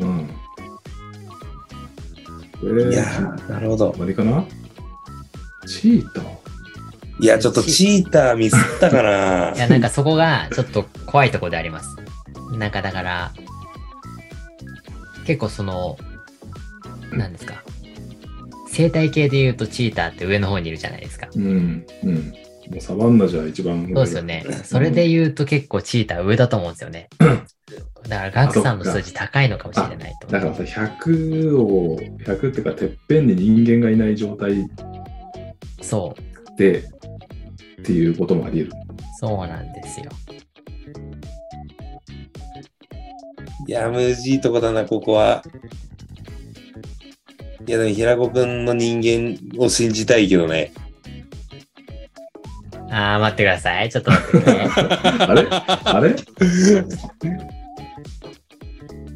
[0.00, 0.30] うんうん。
[2.60, 3.94] えー、いやー、なるほど。
[3.98, 4.44] 何かな？
[5.66, 6.24] チーター？
[7.20, 9.52] いや、ちょっとチーターミスったかな。
[9.56, 11.96] いや、なんかそこがちょっと怖いところであります。
[12.56, 13.32] なんかだから、
[15.26, 15.98] 結構その、
[17.12, 17.62] なんですか。
[18.68, 21.28] 生態系で言うとチーターって上の方にいるじゃないですか。
[21.34, 21.84] うん。
[22.04, 22.14] うん。
[22.70, 24.44] もうサバンナじゃ一番上そうですよね。
[24.62, 27.08] それで言うと結構チーター上だと思うんですよね。
[28.08, 30.28] だからガクさんの数字高いのかもしれないと。
[30.28, 34.68] だからさ、100を、100っていうか、てっぺんに人間がいない状態
[35.82, 36.27] そう。
[36.58, 36.82] で、っ
[37.84, 38.82] ていうこともあり得る。
[39.20, 40.06] そうなんですよ。
[43.66, 45.42] いや、むずいとこだな、ここは。
[47.66, 50.72] いや、でも平子くんの人間を信じたいけどね。
[52.90, 53.90] あー、待ってください。
[53.90, 54.86] ちょっと待ってください。
[55.28, 55.46] あれ？
[55.84, 56.16] あれ？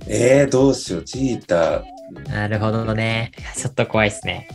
[0.09, 1.83] えー、どうしよう、チータ
[2.31, 3.33] なるほどね。
[3.57, 4.47] ちょっと怖いですね。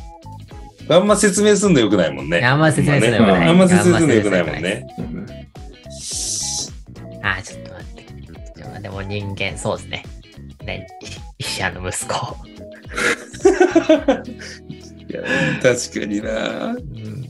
[0.87, 0.95] ー。
[0.95, 2.45] あんま説明すんのよくないもんね。
[2.45, 3.49] あんま説明するのよくない。
[3.49, 4.87] あんま説明すんのよくないもんね。
[7.23, 8.81] あー、ちょっと待って。
[8.81, 10.03] でも人間、そうですね。
[10.65, 10.87] ね、
[11.37, 12.35] 医者の息子。
[15.09, 15.21] いや
[15.61, 16.73] 確かにな。
[16.73, 17.27] うん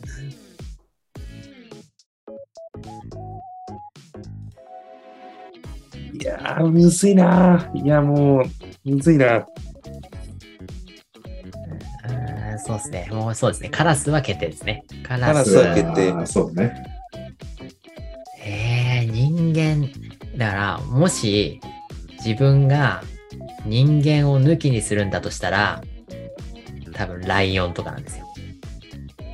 [6.20, 7.72] いやー、むずいな。
[7.76, 8.43] いや、もう、
[8.89, 9.45] むずいな。
[12.60, 13.08] そうですね。
[13.12, 13.70] もうそうですね。
[13.70, 14.84] カラスは決定ですね。
[15.03, 16.74] カラスカラスは決定そうね。
[18.45, 19.89] えー、人間、
[20.38, 21.60] だから、もし
[22.26, 23.03] 自分が
[23.66, 25.82] 人間を抜きにするんだとしたら、
[26.93, 28.26] 多分ライオンとかなんですよ。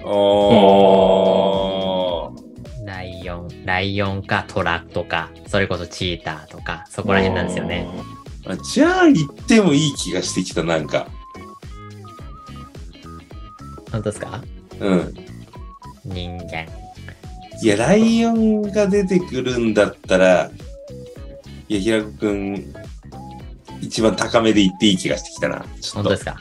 [0.05, 2.85] おー。
[2.85, 7.87] ライオン、ライオンかトラとか、それこそチーターとか、そこら辺なんですよね。
[8.45, 11.07] あじゃあ、言ってもいい気がしてきた、なんか。
[13.93, 14.43] 本当ですか？
[14.81, 15.13] うん。
[16.05, 16.65] 人間。
[17.61, 20.51] いや、ライオンが出てくるんだったら、
[21.69, 22.73] いや、平子くん、
[23.79, 25.59] 一番高めで言っていい気がしてきたな。
[25.59, 25.93] ちょっと。
[25.93, 26.37] 本当ですか？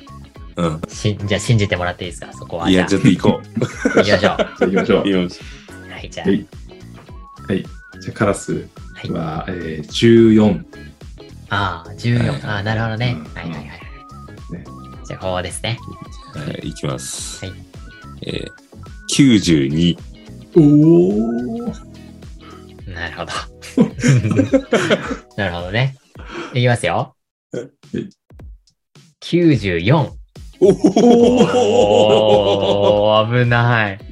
[0.56, 0.80] うん。
[0.88, 2.32] しじゃあ信じてもらっていいですか？
[2.32, 2.68] そこは。
[2.70, 3.40] いや、じゃちょっと行こ
[3.94, 3.94] う。
[4.00, 4.20] あ、 行きましょう。
[4.20, 5.08] じゃあ行きましょう。
[5.08, 5.40] よし。
[5.90, 6.28] はい、じゃあ。
[6.28, 6.46] はい
[7.48, 7.62] はい。
[8.00, 8.60] じゃあカラスは
[9.04, 9.88] いは、えー、
[10.34, 10.64] 14。
[11.50, 12.18] ああ、14。
[12.30, 13.16] はいああ、なるほどね。
[13.18, 13.64] うんはいはいはい。
[13.64, 14.64] ね
[15.12, 15.78] じゃあ、ここですね。
[16.34, 17.44] はい、行きます。
[17.44, 17.54] はい
[18.22, 18.50] えー、
[19.10, 19.98] 92。
[20.56, 21.72] おお
[22.90, 23.32] なるほど。
[25.36, 25.96] なるほどね。
[26.54, 27.14] いきますよ。
[29.22, 29.94] 94。
[29.94, 30.66] お
[33.12, 33.98] おー、危ない。
[33.98, 34.06] 危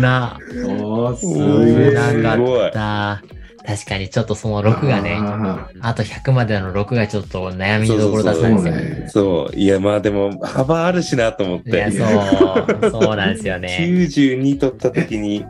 [0.00, 0.40] な。
[0.66, 1.94] おーすおごーい。
[1.94, 3.22] なすごいかった。
[3.66, 8.74] 確かにちょっとその6がね、ああと100までの6がちょっと悩みどころだったんですよ。
[8.74, 9.56] そうねそう。
[9.56, 11.96] いや、まあでも、幅あるしなと思っいや、て。
[11.96, 13.78] そう、そうなんですよね。
[13.80, 15.46] 92取った時に、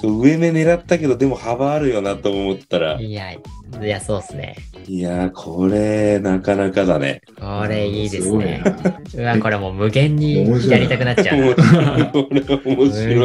[0.00, 3.38] そう上目狙ったけど、でも幅あるよなと思ったら、いや、い
[3.82, 4.56] や、そうっすね。
[4.88, 7.20] いやー、これ、なかなかだね。
[7.38, 8.62] これいいですごね。
[9.14, 11.54] なうわ、これもう無限にやりたくなっちゃう無。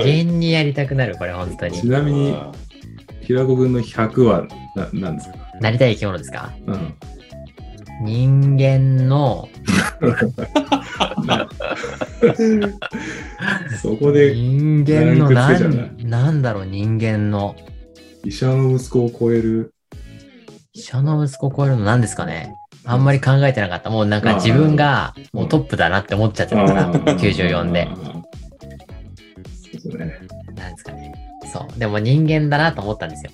[0.04, 1.88] 限にやりたくなる、これ本当にち。
[1.88, 2.52] なみに、あ
[3.28, 5.38] 平子君の100はななんですか？
[5.60, 6.54] なりたい生き物ですか？
[6.66, 6.96] うん。
[8.04, 9.50] 人間の、
[13.82, 17.58] そこで人間のなランクつけちゃうんなんだろう、人間の。
[18.24, 19.74] 医者の息子を超える？
[20.72, 22.56] 医者の息子を超えるの何ですかね？
[22.86, 23.90] あんまり考えてなかった。
[23.90, 27.90] もうなんか自分がもうトップだなって思っちゃってたから、94で。。
[27.94, 28.14] そう
[29.74, 30.20] ですね。
[30.56, 31.27] なんですかね。
[31.52, 31.80] そう。
[31.80, 33.32] でも人間だなと思ったんですよ。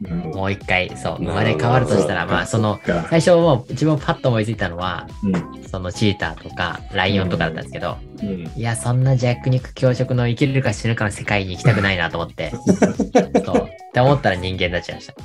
[0.00, 12.50] なるほどもう一回、そう、生まれ変わるとしたら、まあその、最初もう自分パッと思いついたのは、うんそのチーターとかライオンとかだったんですけど、うんいや、そんな弱肉強食の生きれるか死ぬかの世界に行きたくないなと思って、
[13.44, 13.68] そう。
[13.68, 15.14] って思ったら人間になっちゃいました。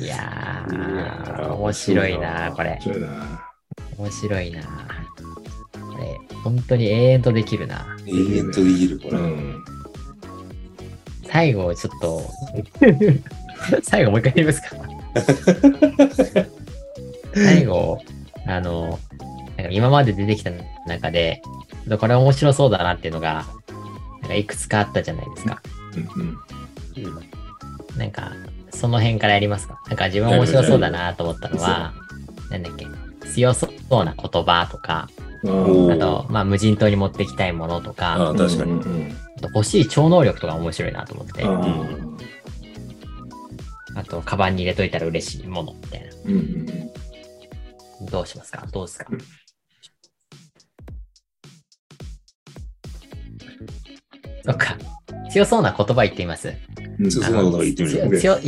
[0.00, 2.78] いやー、面白いな、これ
[3.98, 4.10] 面。
[4.10, 4.60] 白いな。
[5.94, 7.96] これ、本当に永遠とできるな。
[8.06, 9.10] 永遠とできる、これ。
[9.18, 9.64] うん。
[11.24, 12.22] 最後、ちょっと、
[13.82, 14.68] 最後もう一回言いますか。
[17.34, 18.00] 最後、
[18.46, 18.98] あの、
[19.56, 20.50] なんか今まで出てきた
[20.86, 21.42] 中で、
[21.98, 23.46] これ面白そうだなっていうのが、
[24.22, 25.62] なんかいくつかあったじゃないですか。
[26.16, 26.38] うんうん
[27.96, 28.32] なんか、
[28.70, 31.92] その辺からやりますかなんか自分面白そうだなと思ったのは、
[32.50, 32.86] なんだっけ、
[33.32, 35.08] 強そうな言葉とか、
[35.46, 38.72] あと、まあ無人島に持ってきたいものとあか、あ、確かに。
[38.72, 39.16] うん
[39.54, 41.54] 欲しい超能力とか面白いなと思ってうん。
[41.54, 41.98] あ
[43.96, 46.08] あと、カバンに入れといたら嬉しいものみたいな。
[46.08, 46.36] ーう
[48.04, 48.66] んどうしますか？
[48.72, 49.06] どうですか？
[54.44, 54.76] そっか。
[55.30, 56.52] 強そうな言葉言ってみます。
[56.98, 57.90] うんそうなこと言ってみ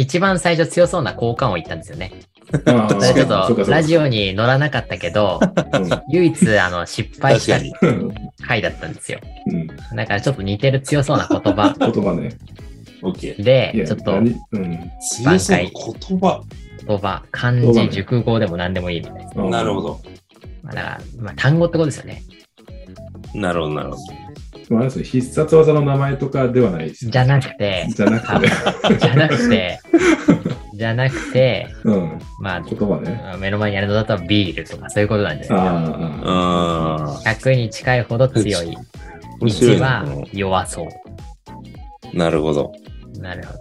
[0.00, 2.12] 一番最初強そうな効果音言ったんですよね。
[2.56, 7.58] ちょっとラジオに乗らなかったけど、うん唯一あの失敗した
[8.46, 9.18] 回だったんですよ。
[9.46, 9.66] うん
[9.96, 12.30] だからちょっと似てる強そうな言葉 言葉ね。
[13.02, 13.40] オッケー。
[13.40, 14.34] いで、やちょっと何？
[14.52, 16.42] うん強そうな言葉。
[16.86, 19.32] 言葉、漢字、熟語でも何でもいいみたいです。
[19.36, 20.00] うんなるほど。
[20.62, 22.22] まあ、だから、まあ、単語ってことですよね。
[23.34, 24.02] なるほど、なるほど。
[24.68, 27.08] まああれですね必殺技の名前とかではないです。
[27.08, 28.98] じゃなくて、じゃなくて。
[28.98, 29.78] じゃなくて、
[30.76, 32.18] じゃなくて、うん。
[32.40, 33.20] ま言葉ね。
[33.32, 37.22] あ、目の前にあるのだとビールとかそういうことなんじゃないああ、ああ。
[37.24, 38.66] 100に近いほど強い。
[38.68, 38.76] 1
[39.40, 42.16] 面白いなは弱そう。
[42.16, 42.72] なるほど。
[43.18, 43.58] なるほど。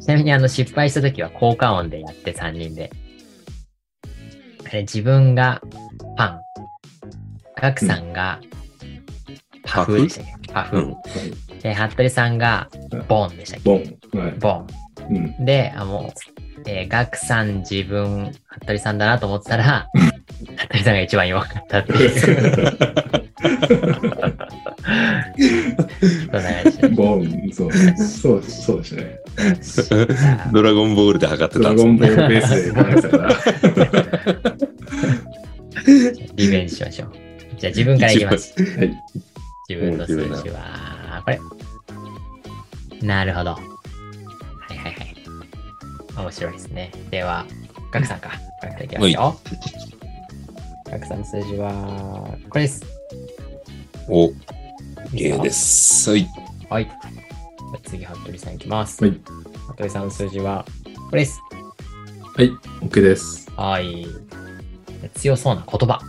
[0.00, 2.90] ちなみにあの失敗した時は効果音でやって3人で。
[4.66, 5.60] あれ自分が
[6.16, 6.40] パン。
[7.56, 8.40] ガクさんが
[9.64, 10.52] パフでしたっけ？
[10.52, 10.76] パフ。
[10.76, 10.96] うん
[11.62, 12.68] で、服部さんが
[13.06, 13.98] ボンでしたっけ？
[14.10, 14.24] ボン。
[14.24, 14.32] はい。
[14.32, 14.66] ボン。
[15.10, 15.44] うん。
[15.44, 16.20] で、あ、もう、
[16.66, 18.32] えーガクさん自分、
[18.62, 19.88] 服部さんだなと思ってたら、
[20.56, 22.92] 服部さんが一番弱かったっていう。
[26.94, 29.18] ボン、そう、そう、そうでしたね。
[30.52, 33.34] ドラゴンボールで測ってドラたんですゴンボールベースで考えてたから。
[36.36, 37.12] リベンジしましょう。
[37.58, 38.54] じゃあ自分からいきます。
[38.78, 38.92] はい。
[39.68, 41.40] 自分の数字は、これ。
[43.02, 43.71] なるほど。
[46.16, 46.92] 面白いですね。
[47.10, 47.46] では、
[47.90, 48.30] ガクさんか。
[48.62, 49.40] ガクさんいきますよ。
[50.84, 52.84] ガクさんの数字は、これです。
[54.08, 54.28] お、
[55.12, 56.10] ゲーです。
[56.10, 56.28] はい。
[56.68, 56.90] はい。
[57.84, 59.02] 次、服部さんいきます。
[59.02, 59.20] はい。
[59.68, 60.66] 服部さんの数字は、
[61.10, 61.40] これです。
[62.36, 62.50] はい。
[62.80, 63.50] OK です。
[63.56, 64.06] はい。
[65.14, 66.00] 強そうな言葉。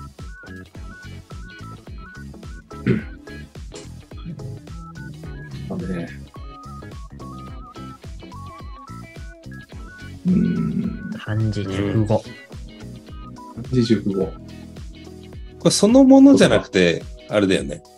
[5.69, 6.22] なんでね。
[10.25, 11.11] うーん。
[11.17, 12.23] 漢字熟語。
[13.71, 14.25] 二十語。
[14.25, 17.81] これそのものじゃなくて、あれだよね。
[17.85, 17.93] うん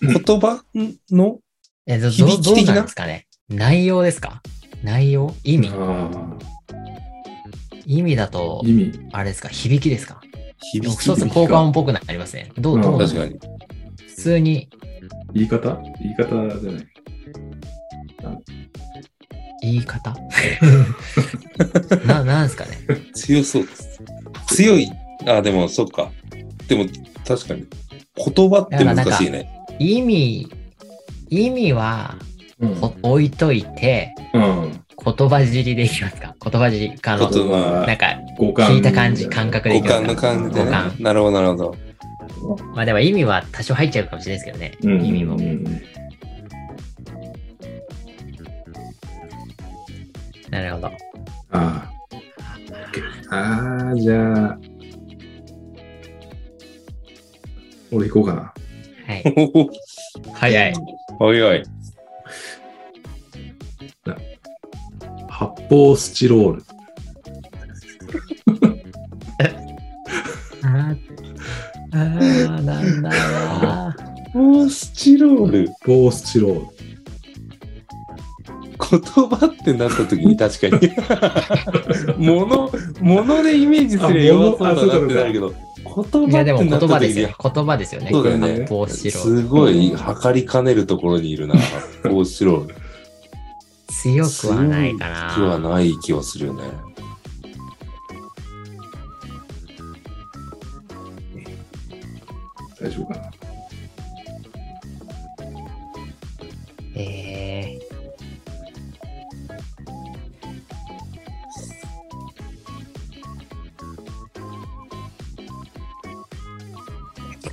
[0.00, 0.62] 言葉
[1.10, 1.38] の
[1.86, 2.66] え、ど、ど響き的な？
[2.66, 3.26] どうなんですかね？
[3.48, 4.42] 内容ですか？
[4.84, 5.34] 内容？
[5.42, 5.70] 意味？
[5.72, 6.36] あ
[7.84, 8.92] 意味だあと、意味。
[9.12, 9.48] あれですか？
[9.48, 10.20] 響きですか？
[10.72, 12.52] 響き一つ効果音っぽくなりますね。
[12.58, 13.40] どう、どう確かに。
[14.06, 14.68] 普通に
[15.34, 15.80] 言い方？
[16.00, 16.86] 言い方じゃない。
[19.62, 20.14] 言い方？
[22.06, 22.70] な、なんですかね？
[23.14, 24.00] 強そうです。
[24.48, 24.90] 強い。
[25.26, 26.10] あ、でも、そっか。
[26.68, 26.86] でも、
[27.26, 27.64] 確かに。
[28.34, 29.48] 言葉って難しいね。
[29.78, 30.48] 意味、
[31.30, 32.16] 意味は
[32.60, 32.74] うん。
[32.74, 34.80] ほ置いといて、うん。
[35.04, 36.34] 言葉尻でいきますか？
[36.42, 37.30] 言葉尻かの、
[37.86, 38.06] なんか。
[38.38, 40.22] 聞いた感じ、感覚でい五きますか？
[40.22, 40.70] 感の感じでね。
[40.98, 41.76] なるほど、なるほど。
[42.74, 44.98] まあでも意味は多少入っちゃうかもしれないですけどね。
[44.98, 45.04] うん。
[45.06, 45.36] 意味も
[50.50, 50.86] なるほど。
[50.88, 51.90] あ
[53.30, 53.34] あ。
[53.34, 54.58] ああ、じゃあ。
[57.92, 58.52] 俺行こうかな。
[59.06, 59.24] はい。
[60.34, 60.74] 早い。
[61.20, 61.62] おいおい。
[65.28, 66.64] 発泡スチロール。
[70.64, 70.98] あー
[71.92, 73.10] あー、なんだ
[74.34, 75.68] ろオー スチロール。
[75.68, 76.66] 発泡スチロール。
[78.90, 82.24] 言葉ってなった時に確かに。
[82.24, 82.70] もの、
[83.00, 86.30] ものでイメージすれば弱そうだなってなるけど、言う。
[86.30, 87.30] いや、でも言葉ってなった時に葉ですよ。
[87.42, 88.10] 言葉ですよね。
[88.10, 92.68] そうだよね発泡スチローすごい測りかねるところにいるな、発泡スチロール。
[92.68, 92.74] ル。
[93.88, 95.32] 強くはないかな。
[95.34, 96.62] 強くはない気はするよね。
[102.80, 103.37] 大丈夫かな？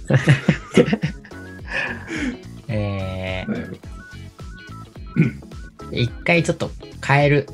[2.68, 3.80] えー、
[5.92, 6.70] 一回ちょっと
[7.06, 7.48] 変える、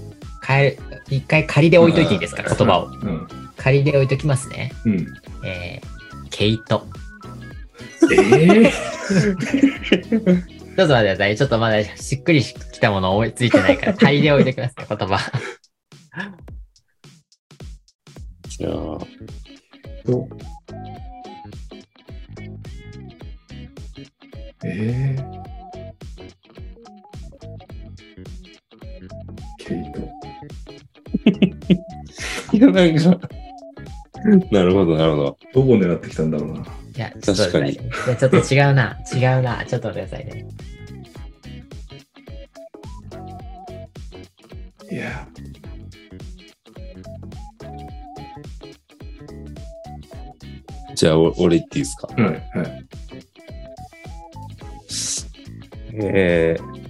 [0.45, 0.77] 変える、
[1.09, 2.87] 一回仮で置いといていいですか、言葉を。
[2.87, 3.27] うん。
[3.57, 4.71] 仮で置いときますね。
[4.85, 5.07] うん。
[5.45, 6.87] えー、ケイト。
[8.11, 8.71] ええ
[10.75, 11.37] ちょっと待ってください。
[11.37, 15.19] ちょっとまだしっくりきたもの思いついてないから、仮で置いてください、言葉。
[18.47, 18.71] じゃあ、
[24.65, 25.41] ええ
[29.59, 29.99] ケイト。
[32.57, 33.29] いや、なんか、
[34.51, 35.37] なるほど、なるほど。
[35.53, 36.59] どこを狙ってきたんだろうな。
[36.59, 36.63] い
[36.99, 38.99] や、ちょっと待ってくださいやちょっと違うな。
[39.13, 39.65] 違うな。
[39.65, 40.45] ちょっと待ってくださいね。
[44.91, 45.27] いや。
[50.95, 52.07] じゃあ、お俺言っていいですか？
[52.07, 52.23] はい、
[52.57, 52.85] はい。
[55.93, 56.81] えー、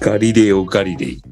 [0.00, 1.22] ガリレオ・ガリレイ。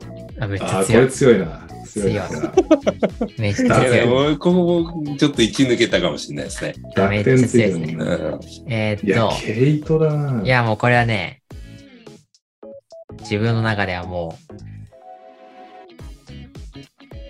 [0.41, 1.05] あ、めっちああ、こゃ強い。
[1.05, 1.66] れ強いな。
[1.87, 2.28] 強いな。
[3.39, 4.32] めっちゃいやで強い。
[4.32, 6.74] もここ、ちょっと一抜けたかもしれないですね。
[7.09, 7.97] めっちゃね。
[7.99, 10.43] うんえいやーっ、と、ケイトだな。
[10.43, 11.43] いや、もうこれはね、
[13.20, 14.57] 自分の中ではもう、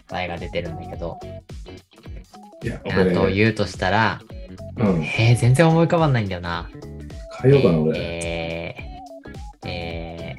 [0.08, 1.18] 答えが出てるんだけど、
[2.62, 4.20] いや、あと俺、言うとしたら、
[4.78, 5.02] うん。
[5.04, 6.68] えー、全然思い浮かばんないんだよな。
[7.42, 7.98] 変えようかな、俺。
[7.98, 10.36] えー、え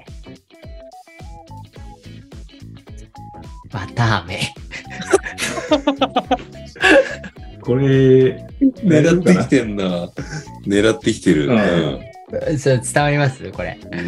[3.69, 4.39] ー、バター飴。
[7.61, 10.09] これ、狙ってきてんな。
[10.65, 11.47] 狙ってきてる。
[11.47, 11.57] ううん
[12.53, 12.57] ん。
[12.57, 13.51] それ伝わります？
[13.51, 13.77] これ。
[13.91, 14.03] うんう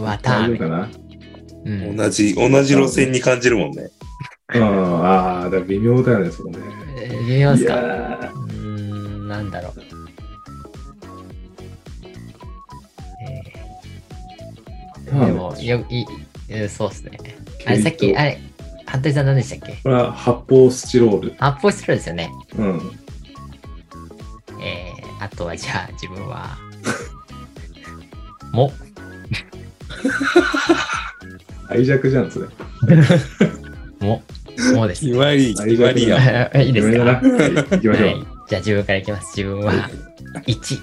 [0.00, 0.58] んバター飴。
[0.58, 0.88] かな？
[1.64, 3.88] うんうん同じ、同じ路線に感じるもんね。
[4.54, 6.58] うん、ああ、微妙だよね、そこね。
[6.98, 9.72] えー見えますいかやうーん、なんだろう。
[15.04, 16.04] でも、よ、い、
[16.48, 17.18] えーそうっすね。
[17.66, 18.40] あれ、さっき、あれ、
[18.86, 19.78] 服部さん何でしたっけ？
[19.82, 21.34] これは発泡スチロール。
[21.38, 22.30] 発泡スチロールですよね。
[22.58, 22.80] うん。
[24.62, 26.56] えー、あとはじゃあ自分は、
[28.52, 28.72] も、
[31.68, 32.46] 愛弱じゃん、それ。
[34.00, 34.22] も、
[34.74, 35.04] もです。
[35.06, 36.50] 決まり、決まりや。
[36.62, 37.04] いいですか？
[37.04, 37.80] はい。
[38.48, 39.36] じゃあ自分からいきます。
[39.40, 39.72] 自分は、
[40.46, 40.80] 1。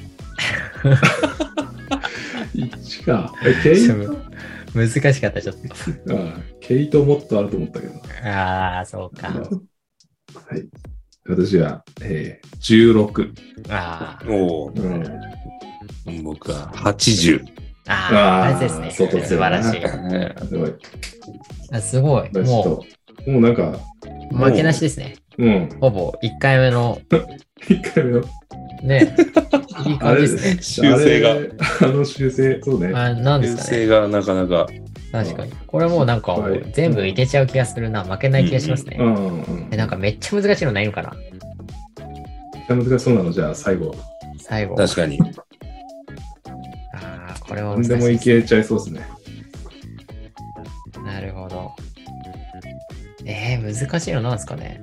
[3.12, 3.34] 1か。
[3.46, 4.32] え、ケイちょっと
[4.74, 6.18] 難しかった、ちょっと。
[6.18, 7.94] あケイトもっとあると思ったけど。
[8.26, 9.28] ああ、そうか。
[9.30, 9.38] は
[10.58, 10.68] い。
[11.28, 13.34] 私は、えー、16。
[13.70, 16.24] あーおううん。
[16.24, 17.46] 僕は80。
[17.88, 18.92] あー、あーあれですね。
[18.92, 20.48] 外素晴らしい。
[20.48, 20.74] すごい。
[21.72, 22.32] あすごい。
[22.40, 22.86] もト。
[23.30, 23.78] もうなんか、
[24.32, 25.16] う、負けなしですね。
[25.38, 25.70] うん。
[25.80, 27.00] ほぼ1回目の、
[27.68, 28.24] 1回目の。
[28.84, 29.16] ね、
[29.86, 30.62] いい感じですね。
[30.62, 31.36] 修正が
[31.82, 32.92] あの修正、そうね。
[32.94, 33.78] あなんで修すかね。
[33.78, 34.68] 正がなかなか。
[35.12, 35.52] 確かに。
[35.68, 36.38] これもうなんか
[36.74, 38.04] 全部いけちゃう気がするな。
[38.04, 39.04] 負けない気がしますねう。
[39.04, 39.68] んうん。
[39.72, 41.14] え、なんかめっちゃ難しいのないのかな？
[42.70, 43.94] 難しそうなの、じゃあ最後。
[44.40, 44.76] 最後。
[44.76, 45.20] 確かに。
[46.96, 49.02] ああ、これは難しい何でもいけちゃいそうですね。
[51.06, 51.72] なるほど。
[53.26, 54.82] えー、難しいのなんですかね。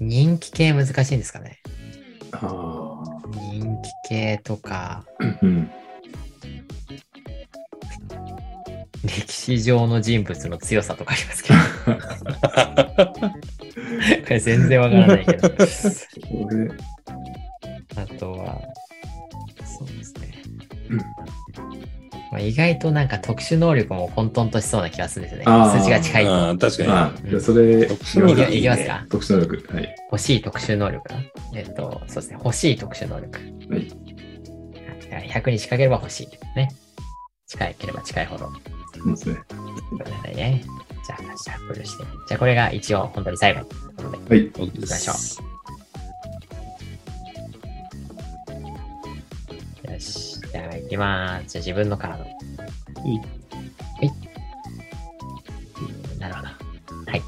[0.00, 1.60] 人気系難しいんですかね。
[3.32, 5.04] 人気系とか、
[5.42, 5.70] うん。
[9.04, 11.58] 歴史上の人物の強さとかありますけど。
[14.24, 15.48] これ全然わからないけど。
[17.96, 18.60] あとは、
[19.64, 20.42] そうですね。
[20.90, 21.23] うんまあ、
[22.40, 25.70] 意外となんか特殊能力も混沌としそうな気がするんですよね。
[25.70, 26.34] 数値が近いと。
[26.34, 26.88] ああ、確かに。
[26.90, 29.74] ああ、じゃあそれ、特殊能力いけいけますか特殊能力。
[29.74, 29.96] はい。
[30.12, 31.20] 欲しい特殊能力な。
[31.54, 32.38] えっ、と、そうですね。
[32.42, 33.38] 欲しい特殊能力。
[33.38, 33.78] はい。
[33.78, 36.28] はい100に近ければ欲しい。
[36.56, 36.68] ね。
[37.46, 38.50] 近ければ近いほど。
[38.96, 39.36] そうですね。
[40.34, 40.64] ね。
[41.06, 42.04] じゃあ、シャッフルして。
[42.28, 43.60] じゃあ、これが一応本当に最後。
[44.28, 44.50] はい。
[44.50, 45.53] できましょう
[50.94, 51.52] きまーす。
[51.52, 52.24] じゃあ、自分のカード。
[52.24, 52.30] は
[54.00, 54.10] い。
[56.18, 56.48] なるほど。
[57.10, 57.22] はい。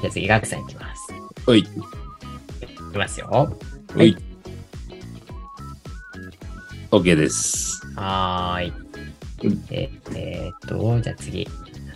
[0.00, 1.12] じゃあ、次、ガクさんいきます。
[1.46, 1.60] はい。
[1.60, 3.28] いきますよ。
[3.30, 4.16] はい。
[6.90, 7.80] OK です。
[7.96, 8.72] はーい。
[9.42, 11.46] うんええーっと、じゃあ次、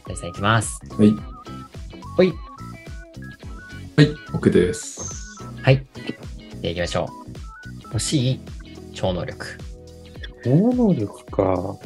[0.02, 0.80] 服部さんいきます。
[0.96, 1.10] はい。
[2.16, 2.32] ほい。
[3.96, 4.06] はい。
[4.32, 5.42] OK です。
[5.62, 5.84] はい。
[6.62, 7.82] で、行きましょう。
[7.88, 8.40] 欲しい
[8.94, 9.63] 超能力。
[10.44, 11.78] 超能力か。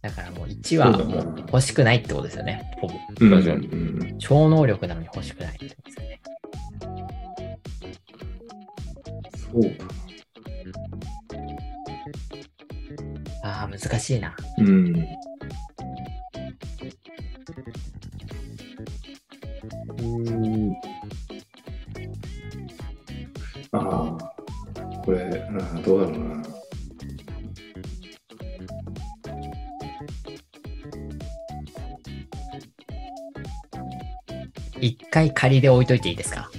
[0.00, 2.74] だからもう1はもう欲しくないってことですよね。
[2.80, 2.94] ほぼ。
[4.18, 6.22] 超能力なのに欲しくないってことですよね。
[9.52, 9.92] そうだな。
[13.44, 14.34] ああ、難しいな。
[14.56, 14.68] うん。
[14.68, 15.21] うん。
[35.12, 36.50] 回仮で置いといていいですか？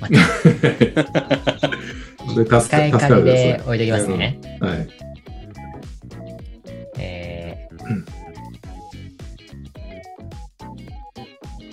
[2.36, 4.40] 一回仮るでで置いときますね。
[4.60, 4.64] す。
[4.64, 4.88] はい。
[7.00, 8.06] えーうん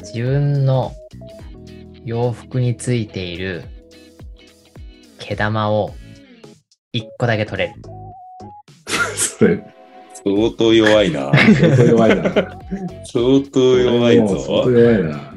[0.00, 0.92] 自分の
[2.04, 3.62] 洋服についている
[5.20, 5.94] 毛玉を
[6.92, 7.74] 一個だけ取れる。
[9.14, 9.62] それ、
[10.24, 11.30] 相当弱いな。
[11.32, 12.22] 相当弱いな。
[13.04, 14.70] 相当弱いもう相当ぞ。
[14.72, 15.29] 弱いな。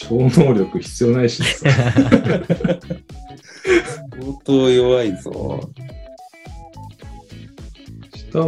[0.00, 1.42] 超能力必要ないし。
[1.44, 1.68] 相
[4.44, 5.60] 当弱いぞ。
[8.14, 8.46] したら、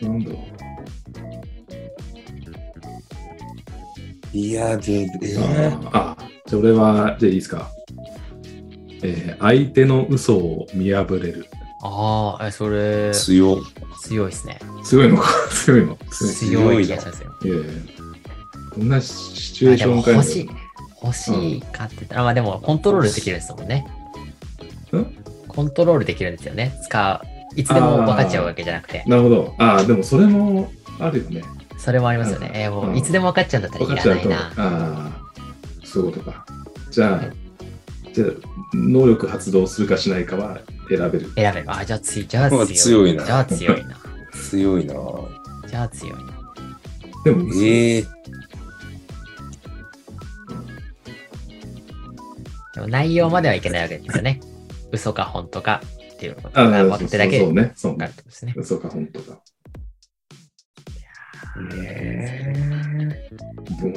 [0.00, 0.38] なんだろ
[4.32, 7.70] いや、で、えー、ああ、じゃあ俺は、じゃあいいですか。
[9.02, 11.46] えー相手の嘘を見破れる。
[11.82, 13.56] ああ、えそれ、強っ。
[14.00, 14.58] 強いですね。
[14.84, 17.27] 強いのか 強いの強い気がしますよ。
[17.44, 17.64] いやいや
[18.76, 20.50] どんなシチュエーションか欲しい。
[21.02, 23.86] 欲しいかって言ったら、まあでもコントロールできるんですもんね。
[24.92, 25.04] ん？
[25.46, 26.72] コントロールできるんですよね。
[26.84, 27.60] 使う。
[27.60, 29.04] いつでも分かっちゃうわけじゃなくて。
[29.06, 29.54] なるほど。
[29.58, 31.42] ああ、でもそれもあるよね。
[31.78, 32.50] それもありますよね。
[32.54, 33.84] えーもううんいつでも分かっちゃうんだったら。
[33.84, 34.36] いらないな。
[34.38, 35.12] ああ、
[35.84, 36.44] そういうことか。
[36.90, 37.20] じゃあ、
[38.12, 38.28] じゃあ、
[38.74, 40.58] 能力発動するかしないかは
[40.88, 41.30] 選べる。
[41.36, 41.78] 選べば。
[41.78, 42.28] あ、じゃあ強い。
[42.28, 42.76] じゃあまあ強い。
[42.76, 43.96] 強いなじゃあ強いな。
[44.32, 44.94] 強いな
[45.68, 46.37] じゃあ強いな。
[47.28, 48.02] でも、ええ
[52.74, 54.40] でも内容まではいけないわけですよね。
[54.92, 55.82] 嘘か本当か
[56.14, 57.72] っていうことあが分かってだけでそうね。
[57.74, 58.54] そうねってことですね。
[58.56, 59.42] 嘘か本当か。
[61.82, 62.54] え
[63.80, 63.92] 本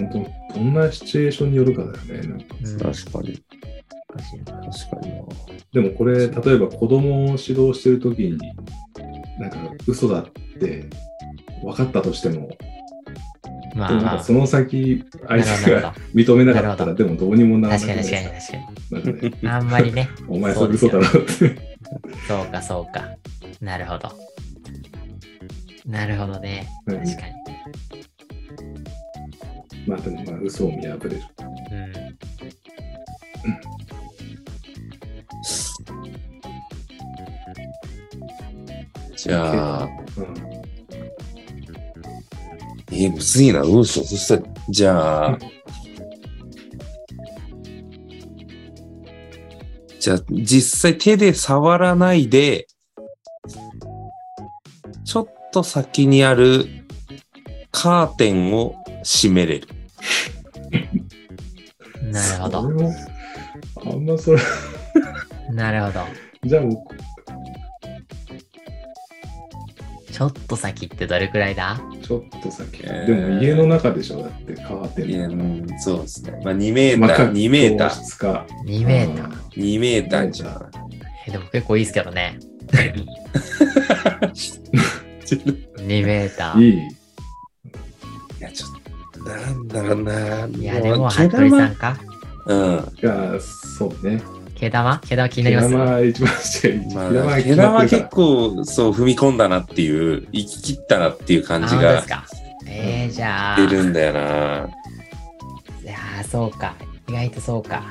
[0.49, 2.27] 当、どんなシチュエーションによるかだよね。
[2.27, 3.43] なんかうん確かに。
[4.07, 5.23] 確かにな。
[5.71, 8.37] でもこれ、例えば子供を指導してるときに、
[9.39, 9.57] なんか
[9.87, 10.89] 嘘だって
[11.61, 12.49] 分かったとしても、
[13.75, 15.93] まあまあその先、相な手が。
[16.13, 18.57] 認めなかったら、でもどうにもならない確かに確か
[18.97, 19.31] に確かに。
[19.43, 20.09] ね、あんまりね。
[20.27, 21.79] お前それ嘘だろって。
[22.27, 23.09] そうかそうか。
[23.61, 24.11] なるほど。
[25.85, 26.67] なるほどね。
[26.87, 27.33] うん確かに。
[29.87, 31.21] まあでもまあ嘘を見破れる。
[31.39, 32.11] うん。
[39.15, 40.70] じゃあ、うん
[42.91, 44.05] えー、むずいな、どうしよう。
[44.05, 45.37] そしたら、じゃあ、
[49.99, 52.67] じゃあ、実際手で触らないで、
[55.05, 56.65] ちょっと先にある
[57.71, 59.67] カーテンを閉めれる。
[62.11, 62.59] なるほど。
[62.59, 64.41] あんまそれ、
[65.53, 66.05] なるほど。
[66.43, 66.85] じゃあも
[70.11, 71.79] ちょっと先ってどれくらいだ？
[71.93, 72.81] うちょっと先。
[72.83, 74.21] えーでも家の中でしょ？
[74.23, 75.09] だってカーテン。
[75.09, 76.39] いや、うんそうですね。
[76.43, 78.45] まあ、2メーまあター、2メータ教ー、室か。
[78.65, 79.29] ?2 メーター。
[79.31, 79.35] ー。
[79.55, 80.71] 2メーターじゃん。
[81.27, 82.37] えでも結構いいですけどね。
[85.21, 86.61] 2メーター。
[86.63, 86.73] いい。
[86.77, 86.81] い
[88.39, 88.69] や、ちょっ
[89.13, 90.47] と、なんだろうな。
[90.47, 91.97] いや、でも、毛服部さ玉んか？
[92.47, 92.59] うん。
[93.01, 94.21] いや、そうね。
[94.61, 94.99] 毛玉？
[94.99, 95.71] 毛玉気にな毛ります？
[95.71, 96.93] 玉一番近い。
[96.93, 102.25] まあ、毛玉結構、そう、踏み込んだなっていう、行き切ったなっていう感じがあ本当ですか？
[102.67, 103.57] えー、じゃあ。
[103.57, 104.19] 出るんだよな。
[105.81, 106.75] いやー、そうか。
[107.09, 107.81] 意外とそうか。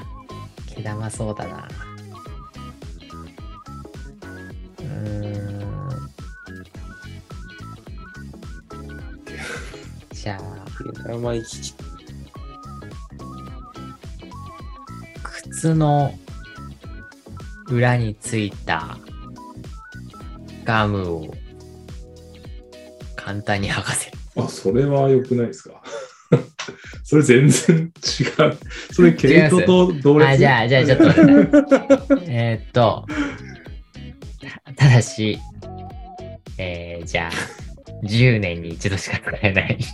[0.72, 1.68] 毛玉そうだな。
[4.78, 5.60] うーん。
[10.12, 10.40] じゃあ、
[10.94, 11.74] 毛玉行き切っ
[15.50, 16.14] 靴の
[17.70, 18.98] 裏についた
[20.64, 21.34] ガムを
[23.16, 24.18] 簡単に剥がせる。
[24.36, 25.82] あ、それは良くないですか？
[27.04, 28.58] それ全然違う。
[28.92, 30.30] それ毛糸と同列？
[30.30, 31.26] あ、じゃあ、じゃあちょっと待って。
[32.32, 33.04] えーっと、
[34.76, 35.38] たただし、
[36.58, 37.30] えー、じゃあ、
[38.06, 39.78] 10年に一度しか使えない。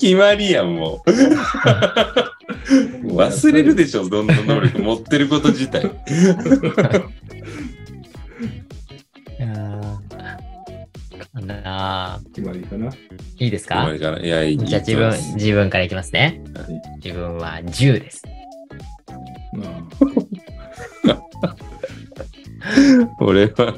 [0.00, 1.10] 決まりやん、もう。
[3.14, 5.90] 忘れるでしょ、どんな能力持ってること自体。
[9.40, 9.94] あー
[11.34, 12.90] かな決まりかな？
[13.38, 14.18] いいですか決まりかな？
[14.20, 16.42] いや、いいじゃあ自分、自分からいきますね。
[16.54, 16.66] はい
[17.04, 18.22] 自分は10です。
[19.52, 19.64] ま
[23.20, 23.74] 俺は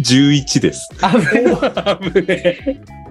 [0.00, 0.88] 11です。
[1.02, 1.12] あ、
[2.12, 2.82] 危ね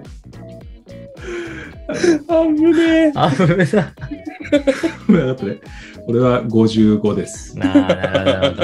[1.94, 2.18] え。
[2.28, 3.12] 危ねえ。
[3.14, 3.82] あ、危な。
[5.26, 5.56] だってね、
[6.06, 7.58] 俺は55です。
[7.58, 8.62] なあ、なるほど、なるほ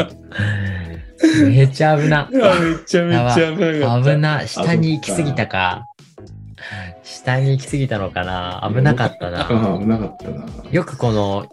[1.42, 1.48] ど。
[1.48, 2.28] めっちゃ危な。
[2.32, 2.38] め
[2.86, 4.12] ちゃめちゃ危なかった。
[4.12, 4.46] 危な。
[4.46, 5.86] 下に行き過ぎたか。
[7.02, 8.68] 下に行き過ぎたのかな。
[8.72, 9.40] 危なかったな。
[9.42, 10.46] ああ、危なかったな。
[10.70, 11.46] よくこの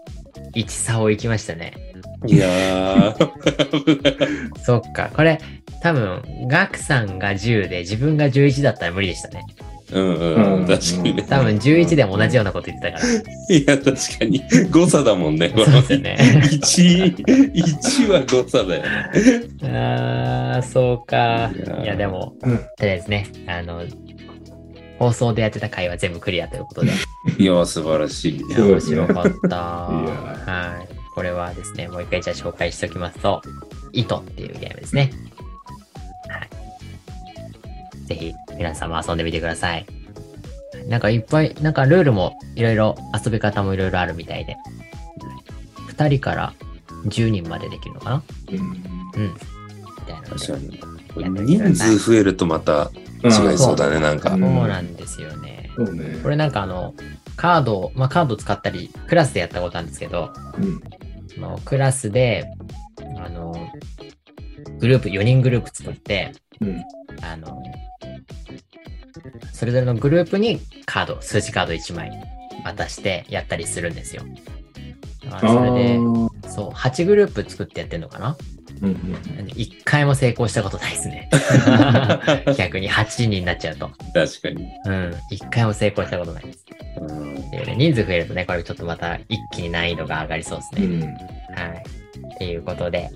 [0.56, 1.74] 1差を行きましたね。
[2.28, 5.10] いやー、 そっか。
[5.14, 5.40] これ、
[5.82, 9.44] 多分、ガクさんが10で自分が11だったら無理でしたね。
[9.92, 11.24] うんう、うんん確かにね。
[11.24, 13.56] 多分11でも同じようなこと言ってたから。
[13.56, 14.42] いや、確かに。
[14.72, 15.50] 誤差だもんね。
[15.50, 16.18] このそうですよね。
[16.52, 17.16] 1、
[17.54, 18.90] 1は誤差だよね。
[19.64, 21.52] あー、そうか。
[21.84, 23.84] いやでも、うんとりあえずね、あの、
[24.98, 26.92] 放送でやってた回は全部クリアということで。
[27.38, 28.38] いや、素晴らしい。
[28.38, 29.56] いや、面白かった。
[29.56, 30.96] やはい。
[31.14, 33.42] これはですね、もう一回じゃあ紹介しておきますと、
[33.94, 35.12] 糸っていうゲームですね。
[35.12, 35.35] はい。
[38.06, 39.72] ぜひ、皆さんも遊んでみてください。
[39.74, 39.86] はい
[40.88, 42.96] なんかいっぱい、なんかルールもいろいろ、
[43.26, 44.56] 遊び方もいろいろあるみたいで。
[45.90, 46.54] 2人から
[47.06, 48.24] 10人までできるのかな？
[48.52, 49.34] うんうん。
[49.34, 49.40] み
[50.06, 50.30] たいな。
[50.30, 51.46] 確かに。
[51.46, 52.92] 人数増えるとまた
[53.24, 54.38] 違いそうだね、なんかそう。
[54.40, 55.72] んなんですよね。
[55.76, 56.20] そうね。
[56.22, 56.94] これなんかあの、
[57.36, 60.82] カードを、まあカード使ったり、クラスでやったことあるんですけど、うん。
[61.34, 62.46] そのクラスで、
[63.18, 63.56] あの、
[64.80, 66.84] グループ、4人グループ作って、うん。
[67.22, 67.64] あの、
[69.54, 72.12] それぞれのグループにカード、数字カード1枚
[72.64, 74.24] 渡してやったりするんですよ。
[75.24, 78.38] だからそれで、ーそう、8グループ作ってやってんのかな？
[78.82, 81.30] うんうん一回も成功したことないですね。
[82.58, 83.90] 逆に8人になっちゃうと。
[84.14, 84.68] 確かに。
[84.86, 85.16] うん。
[85.32, 86.66] 一回も成功したことないです。
[87.00, 90.86] うんっていうね、人数増えるとね、これちょっとまた一気に難易度が上がりそうですね。
[90.86, 91.02] うん。
[91.04, 91.16] はい。
[92.36, 93.10] っていうことで、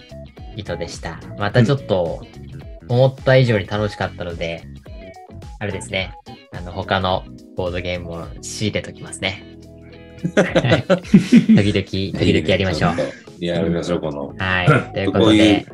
[0.55, 1.19] 糸でした。
[1.37, 2.25] またちょっと、
[2.87, 4.63] 思った以上に楽しかったので、
[5.59, 6.13] あれですね。
[6.53, 7.25] あの、他の
[7.57, 9.43] ボードゲームを仕入れときますね。
[10.35, 12.93] は い時々、 時々やりましょう。
[13.41, 13.45] う。
[13.45, 14.33] やりましょう、この。
[14.37, 14.67] はい。
[14.93, 15.65] というこことで、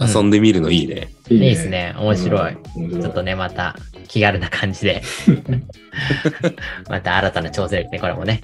[0.00, 1.08] 遊んでみるのいいね。
[1.28, 1.94] いいいですね。
[1.98, 2.56] 面白い。
[2.76, 2.82] うん。
[2.84, 3.76] 面白いちょっとね、また
[4.08, 5.02] 気軽な感じで、
[6.88, 8.40] また新たな挑戦ですね、これもね。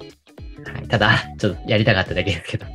[0.75, 2.67] はい、ただ、ちょっとやりたかっただけですけど。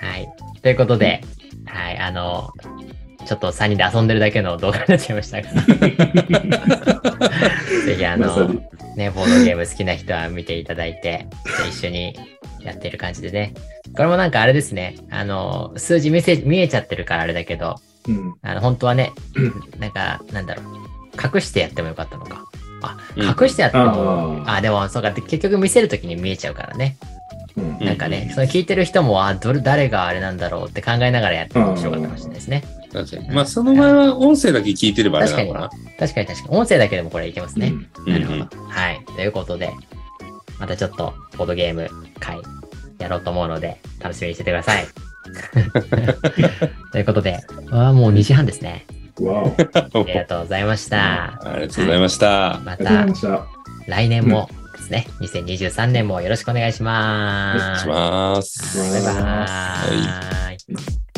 [0.00, 0.28] はい。
[0.62, 1.20] ということで、
[1.66, 2.50] はい、あの、
[3.30, 5.48] ちょっと3人で遊んでるだけの動画になっちゃいましたが、
[7.86, 8.48] ぜひあの
[8.96, 12.18] ね、ボードゲーム好きな人は見ていただいて、じゃあ一緒に
[12.60, 13.54] やってる感じでね。
[13.94, 17.76] これもなんかあれですね、あの、数字見せ、見えちゃってるからあれだけど、
[18.08, 18.34] うん。
[18.42, 19.42] あの、本当はねう、
[19.78, 20.66] なんか、なんだろう、
[21.36, 22.46] 隠してやってもよかったのか。
[22.82, 26.96] あ、うん隠してやっても、ああ、でも、そうか、で結局見せるときに見えちゃうからね。
[27.56, 32.79] うんなんかね、うんその聞いてる人も、あ、どれ、誰があれなんだろうって考えながらやっても面白かったかもしれないですね。
[32.92, 33.30] 確かに。
[33.30, 35.70] まあ、その場合は音声だけ聞いてればあれなのかな。
[35.98, 36.56] 確かに確かに。
[36.56, 37.72] 音声だけでもこれいけますね。
[38.06, 38.38] うんなるほど。
[38.38, 39.04] うんはい。
[39.16, 39.72] ということで、
[40.58, 41.88] またちょっと、ボードゲーム
[42.18, 42.40] 会
[42.98, 44.86] やろうと思うので、楽しみにしててください。
[46.92, 48.86] ということで、ああ、もう2時半ですね。
[49.22, 49.44] あ
[49.94, 51.40] ありがとうございました。
[51.42, 52.60] ありがとうございました。
[52.64, 53.46] またました。
[53.86, 58.92] 来年もですね、2023年もよろしくお願いしお願いします。
[58.92, 59.98] バイバーイ。
[60.74, 61.09] は